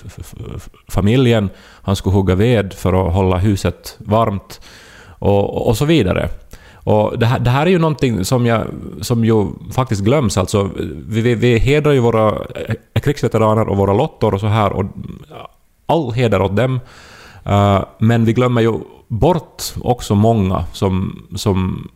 familjen. 0.87 1.49
Han 1.81 1.95
skulle 1.95 2.15
hugga 2.15 2.35
ved 2.35 2.73
för 2.73 3.07
att 3.07 3.13
hålla 3.13 3.37
huset 3.37 3.95
varmt 3.99 4.61
och, 5.19 5.67
och 5.67 5.77
så 5.77 5.85
vidare. 5.85 6.29
Och 6.73 7.19
det, 7.19 7.25
här, 7.25 7.39
det 7.39 7.49
här 7.49 7.65
är 7.65 7.69
ju 7.69 7.79
någonting 7.79 8.25
som, 8.25 8.45
jag, 8.45 8.67
som 9.01 9.25
ju 9.25 9.47
faktiskt 9.71 10.03
glöms. 10.03 10.37
Alltså, 10.37 10.69
vi, 11.07 11.21
vi, 11.21 11.35
vi 11.35 11.57
hedrar 11.57 11.91
ju 11.91 11.99
våra 11.99 12.29
eh, 12.93 13.01
krigsveteraner 13.01 13.69
och 13.69 13.77
våra 13.77 13.93
lottor 13.93 14.33
och 14.33 14.39
så 14.39 14.47
här. 14.47 14.73
Och 14.73 14.85
all 15.85 16.11
heder 16.11 16.41
åt 16.41 16.55
dem. 16.55 16.79
Uh, 17.47 17.83
men 17.97 18.25
vi 18.25 18.33
glömmer 18.33 18.61
ju 18.61 18.73
bort 19.07 19.63
också 19.81 20.15
många 20.15 20.65
som, 20.73 21.25
som 21.35 21.87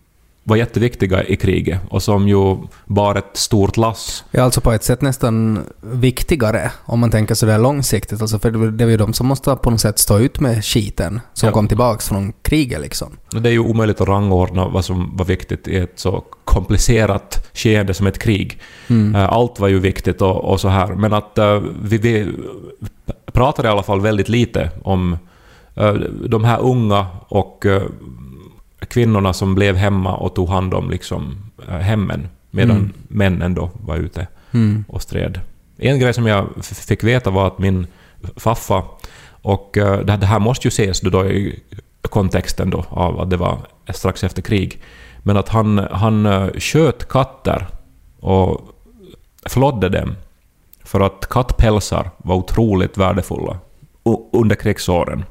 var 0.44 0.56
jätteviktiga 0.56 1.24
i 1.24 1.36
kriget 1.36 1.80
och 1.90 2.04
som 2.04 2.28
ju 2.28 2.58
bar 2.86 3.16
ett 3.16 3.30
stort 3.38 3.78
lass. 3.78 4.24
Ja, 4.32 4.44
alltså 4.44 4.62
på 4.62 4.72
ett 4.72 4.84
sätt 4.84 5.02
nästan 5.02 5.60
viktigare 5.82 6.72
om 6.86 7.00
man 7.00 7.12
tänker 7.12 7.36
sådär 7.36 7.60
långsiktigt. 7.60 8.22
Alltså 8.22 8.40
för 8.40 8.52
det 8.72 8.84
är 8.84 8.88
ju 8.88 8.98
de 8.98 9.14
som 9.14 9.28
måste 9.28 9.56
på 9.56 9.70
något 9.72 9.80
sätt 9.82 10.00
stå 10.00 10.20
ut 10.20 10.40
med 10.40 10.66
skiten 10.66 11.20
som 11.34 11.48
Ja. 11.48 11.54
kom 11.54 11.68
tillbaks 11.68 12.08
från 12.10 12.34
kriget 12.42 12.82
liksom. 12.82 13.08
Det 13.32 13.50
är 13.50 13.54
ju 13.54 13.60
omöjligt 13.60 14.02
att 14.02 14.08
rangordna 14.08 14.68
vad 14.68 14.86
som 14.86 15.18
var 15.18 15.26
viktigt 15.26 15.68
i 15.68 15.78
ett 15.78 15.94
så 15.96 16.24
komplicerat 16.46 17.48
skeende 17.54 17.94
som 17.94 18.08
ett 18.08 18.20
krig. 18.20 18.60
Eh, 18.90 19.24
Allt 19.34 19.60
var 19.60 19.68
ju 19.68 19.80
viktigt 19.80 20.22
och, 20.22 20.46
och 20.52 20.60
så 20.60 20.68
här. 20.68 20.88
Men 20.88 21.14
att 21.14 21.38
eh, 21.38 21.62
vi, 21.84 21.98
vi 21.98 22.28
pratar 23.34 23.66
i 23.66 23.68
alla 23.68 23.84
fall 23.84 24.02
väldigt 24.02 24.30
lite 24.30 24.70
om 24.84 25.18
eh, 25.76 25.94
de 26.30 26.44
här 26.44 26.60
unga 26.62 27.06
och 27.28 27.66
kvinnorna 28.90 29.34
som 29.34 29.56
blev 29.56 29.76
hemma 29.76 30.16
och 30.16 30.36
tog 30.36 30.50
hand 30.50 30.74
om 30.74 30.90
liksom, 30.90 31.38
eh, 31.68 31.76
hemmen 31.78 32.28
medan 32.52 32.78
Mm. 32.78 32.94
männen 33.08 33.54
då 33.54 33.70
var 33.74 33.98
ute 33.98 34.28
Mm. 34.54 34.86
och 34.88 35.02
stred. 35.02 35.40
En 35.78 36.00
grej 36.00 36.14
som 36.14 36.28
jag 36.28 36.48
fick 36.64 37.04
veta 37.04 37.30
var 37.30 37.48
att 37.48 37.60
min 37.60 37.88
faffa, 38.36 38.84
och 39.42 39.78
eh, 39.78 40.00
det 40.00 40.26
här 40.26 40.40
måste 40.40 40.68
ju 40.68 40.70
ses 40.70 41.02
då, 41.02 41.26
i 41.26 41.60
kontexten 42.02 42.70
då 42.70 42.86
av 42.90 43.20
att 43.22 43.30
det 43.30 43.38
var 43.38 43.58
strax 43.94 44.24
efter 44.24 44.42
krig, 44.42 44.82
men 45.24 45.38
att 45.38 45.50
han, 45.50 45.78
han 45.92 46.26
eh, 46.26 46.48
sköt 46.58 47.10
katter 47.10 47.68
och 48.20 48.62
flådde 49.50 49.90
dem 49.90 50.16
för 50.84 51.00
att 51.00 51.28
kattpälsar 51.30 52.10
var 52.18 52.36
otroligt 52.36 52.98
värdefulla 52.98 53.58
under 54.34 54.56
krigsåren. 54.56 55.26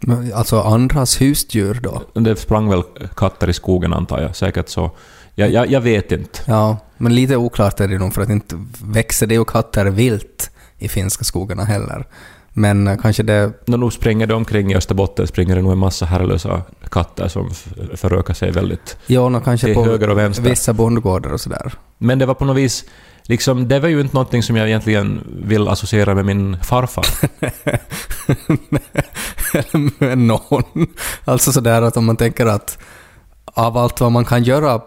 Men 0.00 0.32
Alltså 0.32 0.60
andras 0.60 1.20
husdjur 1.20 1.80
då? 1.82 2.02
Det 2.20 2.36
sprang 2.36 2.68
väl 2.68 2.82
katter 3.16 3.50
i 3.50 3.52
skogen 3.52 3.92
antar 3.92 4.20
jag, 4.20 4.36
säkert 4.36 4.68
så. 4.68 4.90
Jag, 5.34 5.50
jag, 5.50 5.70
jag 5.70 5.80
vet 5.80 6.12
inte. 6.12 6.40
Ja, 6.44 6.76
men 6.96 7.14
lite 7.14 7.36
oklart 7.36 7.80
är 7.80 7.88
det 7.88 7.98
nog 7.98 8.14
för 8.14 8.22
att 8.22 8.28
inte 8.30 8.64
växer 8.84 9.26
det 9.26 9.34
ju 9.34 9.44
katter 9.44 9.84
vilt 9.84 10.50
i 10.78 10.88
finska 10.88 11.24
skogarna 11.24 11.64
heller. 11.64 12.06
Men 12.52 12.88
eh, 12.88 12.96
kanske 12.96 13.22
det... 13.22 13.52
När 13.66 13.78
nog 13.78 13.92
springer 13.92 14.26
det 14.26 14.34
omkring 14.34 14.72
i 14.72 14.76
Österbotten 14.76 15.26
springer 15.26 15.56
det 15.56 15.62
nog 15.62 15.72
en 15.72 15.78
massa 15.78 16.06
herrelösa 16.06 16.62
katter 16.90 17.28
som 17.28 17.50
förökar 17.94 18.34
sig 18.34 18.50
väldigt. 18.50 18.96
Ja, 19.06 19.28
nå 19.28 19.40
kanske 19.40 19.66
Till 19.66 19.74
på 19.74 19.84
höger 19.84 20.10
och 20.10 20.18
vänster. 20.18 20.42
vissa 20.42 20.72
bondgårdar 20.72 21.32
och 21.32 21.40
sådär. 21.40 21.72
Men 21.98 22.18
det 22.18 22.26
var 22.26 22.34
på 22.34 22.44
något 22.44 22.56
vis, 22.56 22.84
liksom, 23.28 23.68
det 23.68 23.80
var 23.80 23.88
ju 23.88 24.00
inte 24.00 24.14
någonting 24.14 24.42
som 24.42 24.56
jag 24.56 24.68
egentligen 24.68 25.20
vill 25.42 25.68
associera 25.68 26.14
med 26.14 26.24
min 26.24 26.56
farfar. 26.62 27.06
med 30.04 30.18
någon. 30.18 30.86
Alltså 31.24 31.52
sådär 31.52 31.82
att 31.82 31.96
om 31.96 32.04
man 32.04 32.16
tänker 32.16 32.46
att 32.46 32.78
av 33.44 33.76
allt 33.76 34.00
vad 34.00 34.12
man 34.12 34.24
kan 34.24 34.42
göra 34.42 34.80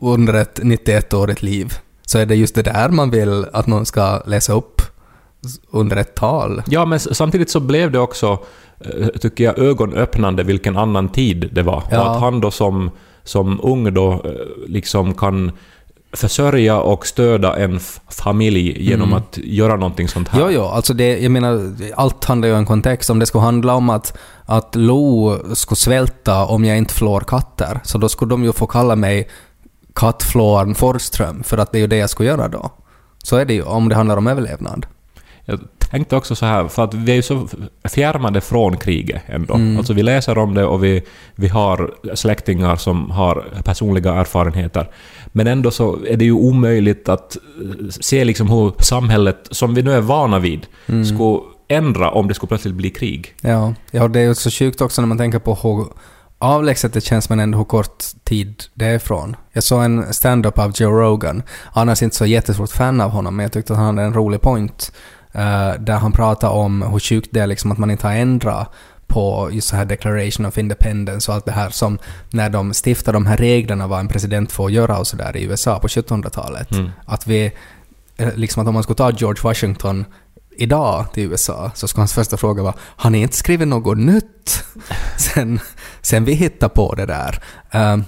under 0.00 0.34
ett 0.34 0.60
91-årigt 0.60 1.44
liv 1.44 1.72
så 2.02 2.18
är 2.18 2.26
det 2.26 2.34
just 2.34 2.54
det 2.54 2.62
där 2.62 2.88
man 2.88 3.10
vill 3.10 3.46
att 3.52 3.66
någon 3.66 3.86
ska 3.86 4.22
läsa 4.26 4.52
upp 4.52 4.82
under 5.70 5.96
ett 5.96 6.14
tal. 6.14 6.62
Ja, 6.66 6.84
men 6.84 7.00
samtidigt 7.00 7.50
så 7.50 7.60
blev 7.60 7.90
det 7.90 7.98
också, 7.98 8.38
eh, 8.80 9.06
tycker 9.06 9.44
jag, 9.44 9.58
ögonöppnande 9.58 10.42
vilken 10.42 10.76
annan 10.76 11.08
tid 11.08 11.48
det 11.52 11.62
var. 11.62 11.82
Ja. 11.90 12.00
Och 12.00 12.10
att 12.10 12.20
han 12.20 12.40
då 12.40 12.50
som, 12.50 12.90
som 13.24 13.60
ung 13.62 13.94
då 13.94 14.12
eh, 14.12 14.20
liksom 14.66 15.14
kan 15.14 15.52
försörja 16.16 16.80
och 16.80 17.06
stödja 17.06 17.56
en 17.56 17.80
familj 18.10 18.82
genom 18.82 19.08
Mm. 19.08 19.18
att 19.18 19.38
göra 19.38 19.76
någonting 19.76 20.08
sånt 20.08 20.28
här. 20.28 20.40
Jo, 20.40 20.50
jo, 20.50 20.62
alltså 20.64 20.94
det, 20.94 21.18
jag 21.18 21.32
menar, 21.32 21.74
allt 21.96 22.24
handlar 22.24 22.48
ju 22.48 22.54
om 22.54 22.60
en 22.60 22.66
kontext. 22.66 23.10
Om 23.10 23.18
det 23.18 23.26
skulle 23.26 23.44
handla 23.44 23.74
om 23.74 23.90
att, 23.90 24.18
att 24.44 24.74
Lo 24.74 25.38
skulle 25.54 25.76
svälta 25.76 26.44
om 26.44 26.64
jag 26.64 26.78
inte 26.78 26.94
flår 26.94 27.20
katter, 27.20 27.80
så 27.84 27.98
då 27.98 28.08
skulle 28.08 28.30
de 28.30 28.44
ju 28.44 28.52
få 28.52 28.66
kalla 28.66 28.96
mig 28.96 29.28
kattflåaren 29.94 30.74
Forsström, 30.74 31.42
för 31.42 31.58
att 31.58 31.72
det 31.72 31.78
är 31.78 31.80
ju 31.80 31.86
det 31.86 31.96
jag 31.96 32.10
skulle 32.10 32.28
göra 32.28 32.48
då. 32.48 32.70
Så 33.22 33.36
är 33.36 33.44
det 33.44 33.54
ju, 33.54 33.62
om 33.62 33.88
det 33.88 33.94
handlar 33.94 34.16
om 34.16 34.26
överlevnad. 34.26 34.86
Jag 35.44 35.60
tänkte 35.78 36.16
också 36.16 36.34
så 36.34 36.46
här, 36.46 36.68
för 36.68 36.84
att 36.84 36.94
vi 36.94 37.12
är 37.12 37.16
ju 37.16 37.22
så 37.22 37.48
fjärmade 37.84 38.40
från 38.40 38.76
kriget 38.76 39.22
ändå. 39.26 39.54
Mm. 39.54 39.78
Alltså 39.78 39.92
vi 39.92 40.02
läser 40.02 40.38
om 40.38 40.54
det 40.54 40.64
och 40.64 40.84
vi, 40.84 41.02
vi 41.34 41.48
har 41.48 41.94
släktingar 42.14 42.76
som 42.76 43.10
har 43.10 43.44
personliga 43.64 44.14
erfarenheter. 44.14 44.90
Men 45.36 45.46
ändå 45.46 45.70
så 45.70 45.98
är 46.06 46.16
det 46.16 46.24
ju 46.24 46.32
omöjligt 46.32 47.08
att 47.08 47.36
eh, 47.36 47.88
se 47.88 48.24
liksom 48.24 48.48
hur 48.50 48.72
samhället, 48.82 49.48
som 49.50 49.74
vi 49.74 49.82
nu 49.82 49.92
är 49.92 50.00
vana 50.00 50.38
vid, 50.38 50.66
Mm. 50.86 51.04
skulle 51.04 51.40
ändra 51.68 52.10
om 52.10 52.28
det 52.28 52.34
skulle 52.34 52.48
plötsligt 52.48 52.74
bli 52.74 52.90
krig. 52.90 53.34
Ja, 53.40 53.74
ja, 53.90 54.08
det 54.08 54.20
är 54.20 54.24
ju 54.24 54.34
så 54.34 54.50
sjukt 54.50 54.80
också 54.80 55.02
när 55.02 55.06
man 55.08 55.18
tänker 55.18 55.38
på 55.38 55.54
hur 55.54 55.86
avlägset 56.38 56.92
det 56.92 57.00
känns 57.00 57.28
men 57.28 57.40
ändå 57.40 57.58
hur 57.58 57.64
kort 57.64 58.04
tid 58.24 58.64
det 58.74 58.84
är 58.86 58.94
ifrån. 58.94 59.36
Jag 59.52 59.62
såg 59.64 59.84
en 59.84 60.14
stand-up 60.14 60.58
av 60.58 60.72
Joe 60.74 60.90
Rogan. 61.00 61.42
Annars 61.72 62.02
inte 62.02 62.16
så 62.16 62.26
jättestort 62.26 62.70
fan 62.70 63.00
av 63.00 63.10
honom, 63.10 63.36
men 63.36 63.42
jag 63.44 63.52
tyckte 63.52 63.72
att 63.72 63.78
han 63.78 63.86
hade 63.96 64.06
en 64.08 64.14
rolig 64.14 64.40
point. 64.40 64.92
eh, 65.32 65.80
där 65.80 65.96
han 65.98 66.12
pratade 66.12 66.52
om 66.52 66.82
hur 66.82 66.98
sjukt 66.98 67.28
det 67.32 67.40
är 67.40 67.46
liksom 67.46 67.72
att 67.72 67.78
man 67.78 67.90
inte 67.90 68.06
har 68.06 68.14
ändrat 68.14 68.70
på 69.06 69.50
just 69.52 69.68
så 69.68 69.76
här 69.76 69.84
Declaration 69.84 70.46
of 70.46 70.58
Independence 70.58 71.30
och 71.30 71.34
allt 71.34 71.44
det 71.44 71.52
här 71.52 71.70
som 71.70 71.98
när 72.30 72.50
de 72.50 72.74
stiftade 72.74 73.16
de 73.16 73.26
här 73.26 73.36
reglerna 73.36 73.86
vad 73.86 74.00
en 74.00 74.08
president 74.08 74.52
får 74.52 74.70
göra 74.70 74.98
och 74.98 75.06
sådär 75.06 75.36
i 75.36 75.44
USA 75.44 75.78
på 75.78 75.88
1700-talet. 75.88 76.72
Mm. 76.72 76.90
Att 77.04 77.26
vi, 77.26 77.52
eh, 78.16 78.34
liksom 78.34 78.62
att 78.62 78.68
om 78.68 78.74
man 78.74 78.82
skulle 78.82 78.96
ta 78.96 79.10
George 79.10 79.42
Washington 79.42 80.04
idag 80.56 81.06
till 81.12 81.22
USA 81.22 81.70
så 81.74 81.88
skulle 81.88 82.00
hans 82.00 82.14
första 82.14 82.36
fråga 82.36 82.62
vara 82.62 82.74
har 82.80 83.10
ni 83.10 83.22
inte 83.22 83.36
skrivit 83.36 83.68
något 83.68 83.98
nytt 83.98 84.64
sen, 85.16 85.60
sen 86.00 86.24
vi 86.24 86.32
hittade 86.32 86.74
på 86.74 86.94
det 86.94 87.06
där? 87.06 87.42
Ehm, 87.70 88.04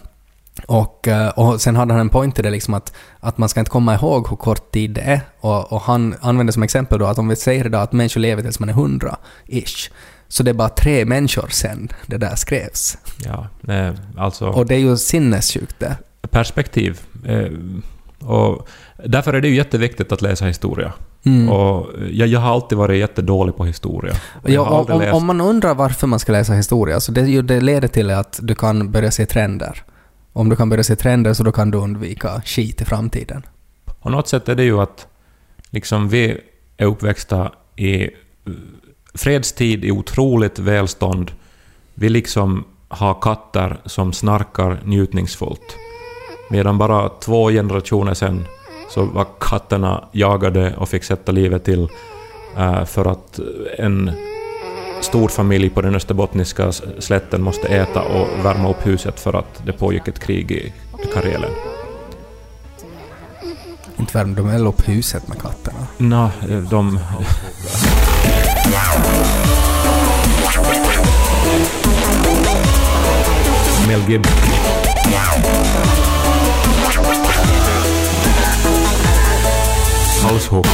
och, 0.66 1.08
eh, 1.08 1.28
och 1.28 1.61
sen 1.61 1.76
hade 1.76 1.92
han 1.92 2.00
en 2.00 2.08
point 2.08 2.38
i 2.38 2.42
det 2.42 2.50
liksom 2.50 2.74
att, 2.74 2.92
att 3.20 3.38
man 3.38 3.48
ska 3.48 3.61
inte 3.61 3.70
komma 3.70 3.94
ihåg 3.94 4.28
hur 4.28 4.37
kort 4.37 4.72
tid 4.72 4.90
det 4.90 5.00
är. 5.00 5.20
Och, 5.40 5.72
och 5.72 5.80
han 5.80 6.14
använde 6.20 6.52
som 6.52 6.62
exempel 6.62 6.98
då 6.98 7.06
att 7.06 7.18
om 7.18 7.28
vi 7.28 7.37
säger 7.37 7.66
idag 7.66 7.82
att 7.82 7.92
människor 7.92 8.20
lever 8.20 8.42
tills 8.42 8.61
man 8.61 8.68
är 8.68 8.72
hundra, 8.72 9.16
ish, 9.46 9.90
så 10.28 10.42
det 10.42 10.50
är 10.50 10.54
bara 10.54 10.68
tre 10.68 11.04
människor 11.04 11.48
sen 11.50 11.88
det 12.06 12.16
där 12.16 12.34
skrevs. 12.34 12.98
Ja, 13.24 13.48
eh, 13.74 13.94
alltså 14.16 14.48
Och 14.48 14.66
det 14.66 14.74
är 14.74 14.78
ju 14.78 14.96
sinnessjukt 14.96 15.74
det. 15.78 15.96
perspektiv. 16.30 17.00
Eh, 17.26 17.48
och 18.28 18.68
därför 19.04 19.32
är 19.34 19.40
det 19.40 19.48
ju 19.48 19.54
jätteviktigt 19.56 20.12
att 20.12 20.22
läsa 20.22 20.44
historia. 20.46 20.92
Mm. 21.24 21.48
Och 21.48 21.86
jag, 22.10 22.28
jag 22.28 22.40
har 22.40 22.50
alltid 22.54 22.78
varit 22.78 22.98
jättedålig 22.98 23.56
på 23.56 23.64
historia. 23.64 24.14
Ja, 24.46 24.62
om, 24.68 25.00
läst- 25.00 25.12
om 25.14 25.26
man 25.26 25.40
undrar 25.40 25.74
varför 25.74 26.06
man 26.06 26.18
ska 26.18 26.32
läsa 26.32 26.52
historia, 26.52 27.00
så 27.00 27.12
det, 27.12 27.42
det 27.42 27.60
leder 27.60 27.88
till 27.88 28.10
att 28.10 28.38
du 28.42 28.54
kan 28.54 28.90
börja 28.92 29.10
se 29.10 29.26
trender. 29.26 29.82
Om 30.32 30.48
du 30.48 30.56
kan 30.56 30.68
börja 30.68 30.84
se 30.84 30.96
trender 30.96 31.34
så 31.34 31.42
då 31.42 31.52
kan 31.52 31.70
du 31.70 31.78
undvika 31.78 32.42
skit 32.44 32.80
i 32.80 32.84
framtiden. 32.84 33.42
På 34.02 34.10
något 34.10 34.28
sätt 34.28 34.48
är 34.48 34.54
det 34.54 34.64
ju 34.64 34.80
att 34.80 35.06
liksom 35.70 36.08
vi 36.08 36.40
är 36.76 36.86
uppväxta 36.86 37.52
i 37.76 38.08
fredstid, 39.18 39.85
i 39.85 39.90
otroligt 39.90 40.59
välstånd. 40.59 41.33
Vi 41.94 42.09
liksom 42.09 42.64
har 42.88 43.14
katter 43.20 43.81
som 43.85 44.12
snarkar 44.12 44.81
njutningsfullt. 44.85 45.76
Medan 46.50 46.78
bara 46.78 47.09
två 47.09 47.48
generationer 47.48 48.14
sen 48.14 48.44
så 48.90 49.04
var 49.04 49.26
katterna 49.40 50.09
jagade 50.12 50.74
och 50.76 50.88
fick 50.88 51.04
sätta 51.04 51.33
livet 51.33 51.64
till 51.64 51.88
eh, 52.57 52.85
för 52.85 53.04
att 53.04 53.40
en 53.78 54.11
stor 55.00 55.28
familj 55.28 55.70
på 55.70 55.81
den 55.81 55.94
österbottniska 55.94 56.72
slätten 56.98 57.42
måste 57.42 57.68
äta 57.68 58.02
och 58.02 58.44
värma 58.44 58.70
upp 58.70 58.87
huset 58.87 59.20
för 59.20 59.37
att 59.37 59.62
det 59.66 59.72
pågick 59.72 60.09
ett 60.09 60.18
krig 60.18 60.50
i 60.52 60.72
Karelen. 61.14 61.50
Inte 63.98 64.18
värmde 64.18 64.42
de 64.42 64.48
väl 64.48 64.66
upp 64.66 64.88
huset 64.88 65.28
med 65.28 65.42
katterna? 65.42 65.87
Nå, 65.98 66.30
de... 66.70 67.00
Mel 73.88 74.11
Gibson. 74.11 74.32
Halshugg. 80.22 80.64